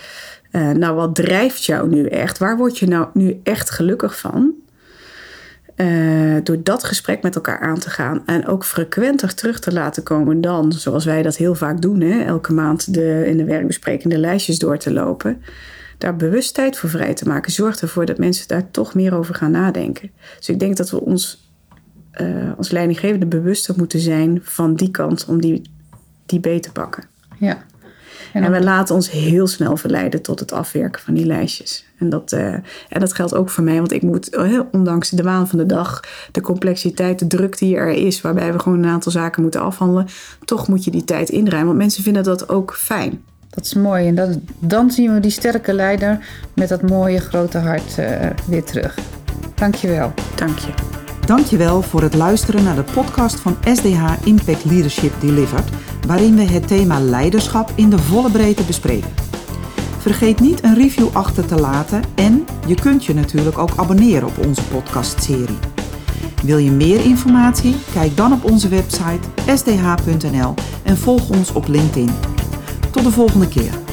uh, 0.52 0.72
nou, 0.72 0.96
wat 0.96 1.16
drijft 1.16 1.64
jou 1.64 1.90
nu 1.90 2.06
echt? 2.06 2.38
Waar 2.38 2.58
word 2.58 2.78
je 2.78 2.88
nou 2.88 3.08
nu 3.14 3.40
echt 3.44 3.70
gelukkig 3.70 4.20
van? 4.20 4.54
Uh, 5.78 6.38
door 6.44 6.64
dat 6.64 6.84
gesprek 6.84 7.22
met 7.22 7.36
elkaar 7.36 7.60
aan 7.60 7.80
te 7.80 7.90
gaan 7.90 8.24
en 8.26 8.48
ook 8.48 8.66
frequenter 8.66 9.34
terug 9.34 9.60
te 9.60 9.74
laten 9.74 10.04
komen 10.04 10.42
dan, 10.42 10.72
zoals 10.72 11.06
wij 11.06 11.22
dat 11.22 11.36
heel 11.36 11.56
vaak 11.56 11.82
doen, 11.82 12.02
hè, 12.02 12.24
elke 12.24 12.54
maand 12.54 12.94
de, 12.94 13.24
in 13.26 13.38
de 13.38 13.44
werkbesprekende 13.44 14.18
lijstjes 14.18 14.60
door 14.60 14.78
te 14.78 14.94
lopen, 14.94 15.42
daar 15.98 16.16
bewust 16.16 16.54
tijd 16.54 16.78
voor 16.78 16.90
vrij 16.90 17.14
te 17.14 17.28
maken, 17.28 17.52
zorgt 17.52 17.82
ervoor 17.82 18.06
dat 18.06 18.18
mensen 18.18 18.48
daar 18.48 18.72
toch 18.72 18.94
meer 18.94 19.14
over 19.14 19.36
gaan 19.36 19.52
nadenken. 19.52 20.12
Dus 20.38 20.50
ik 20.50 20.60
denk 20.60 20.78
dat 20.78 20.90
we 20.90 21.02
ons 21.02 21.52
uh, 22.22 22.52
als 22.58 22.72
leidinggevende 22.72 23.26
bewuster 23.26 23.76
moeten 23.78 24.00
zijn 24.00 24.40
van 24.44 24.76
die 24.76 24.92
kant 24.92 25.26
om 25.26 25.42
die, 25.42 25.62
die 26.26 26.40
beter 26.40 26.62
te 26.62 26.72
pakken. 26.72 27.04
Ja. 27.40 27.66
En, 28.38 28.44
en 28.44 28.52
we 28.52 28.64
laten 28.64 28.96
ons 28.96 29.12
heel 29.12 29.48
snel 29.48 29.78
verleiden 29.78 30.22
tot 30.22 30.40
het 30.40 30.52
afwerken 30.52 31.02
van 31.02 31.14
die 31.14 31.26
lijstjes. 31.26 31.86
En 32.00 32.10
dat, 32.10 32.32
uh, 32.32 32.54
en 32.90 33.00
dat 33.00 33.14
geldt 33.14 33.36
ook 33.36 33.50
voor 33.50 33.64
mij, 33.64 33.78
want 33.78 33.92
ik 33.92 34.02
moet, 34.02 34.36
uh, 34.36 34.60
ondanks 34.72 35.10
de 35.10 35.24
waan 35.24 35.48
van 35.48 35.58
de 35.58 35.66
dag, 35.66 36.04
de 36.32 36.42
complexiteit, 36.42 37.20
de 37.20 37.28
druk 37.28 37.58
die 37.58 37.76
er 37.76 37.90
is, 37.90 38.22
waarbij 38.22 38.54
we 38.54 38.60
gewoon 38.60 38.84
een 38.84 38.90
aantal 38.90 39.12
zaken 39.12 39.42
moeten 39.42 39.62
afhandelen, 39.62 40.08
toch 40.46 40.68
moet 40.68 40.84
je 40.84 40.92
die 40.92 41.04
tijd 41.04 41.30
inruimen. 41.30 41.68
Want 41.68 41.78
mensen 41.78 42.04
vinden 42.04 42.24
dat 42.24 42.50
ook 42.50 42.76
fijn. 42.76 43.24
Dat 43.50 43.66
is 43.66 43.74
mooi. 43.74 44.08
En 44.08 44.16
dat, 44.16 44.38
dan 44.60 44.92
zien 44.92 45.14
we 45.14 45.20
die 45.20 45.32
sterke 45.32 45.74
leider 45.74 46.26
met 46.54 46.70
dat 46.70 46.82
mooie 46.82 47.20
grote 47.20 47.58
hart 47.58 47.98
uh, 48.00 48.26
weer 48.48 48.64
terug. 48.64 48.98
Dankjewel. 49.56 50.14
Dank 50.36 50.58
je. 50.58 50.97
Dankjewel 51.28 51.82
voor 51.82 52.02
het 52.02 52.14
luisteren 52.14 52.64
naar 52.64 52.76
de 52.76 52.84
podcast 52.94 53.40
van 53.40 53.58
SDH 53.64 54.04
Impact 54.24 54.66
Leadership 54.66 55.14
Delivered 55.20 55.70
waarin 56.08 56.36
we 56.36 56.42
het 56.42 56.68
thema 56.68 57.00
leiderschap 57.00 57.72
in 57.76 57.90
de 57.90 58.00
volle 58.00 58.32
breedte 58.32 58.64
bespreken. 58.64 59.10
Vergeet 59.98 60.40
niet 60.40 60.64
een 60.64 60.76
review 60.76 61.08
achter 61.14 61.46
te 61.46 61.60
laten 61.60 62.04
en 62.16 62.46
je 62.68 62.76
kunt 62.76 63.06
je 63.06 63.14
natuurlijk 63.14 63.58
ook 63.58 63.72
abonneren 63.76 64.28
op 64.28 64.46
onze 64.46 64.64
podcastserie. 64.64 65.60
Wil 66.44 66.58
je 66.58 66.72
meer 66.72 67.06
informatie? 67.06 67.76
Kijk 67.94 68.18
dan 68.18 68.34
op 68.34 68.52
onze 68.52 68.68
website 68.68 69.28
sdh.nl 69.56 70.54
en 70.84 70.98
volg 70.98 71.30
ons 71.30 71.52
op 71.52 71.68
LinkedIn. 71.68 72.12
Tot 72.92 73.04
de 73.04 73.12
volgende 73.12 73.48
keer. 73.48 73.87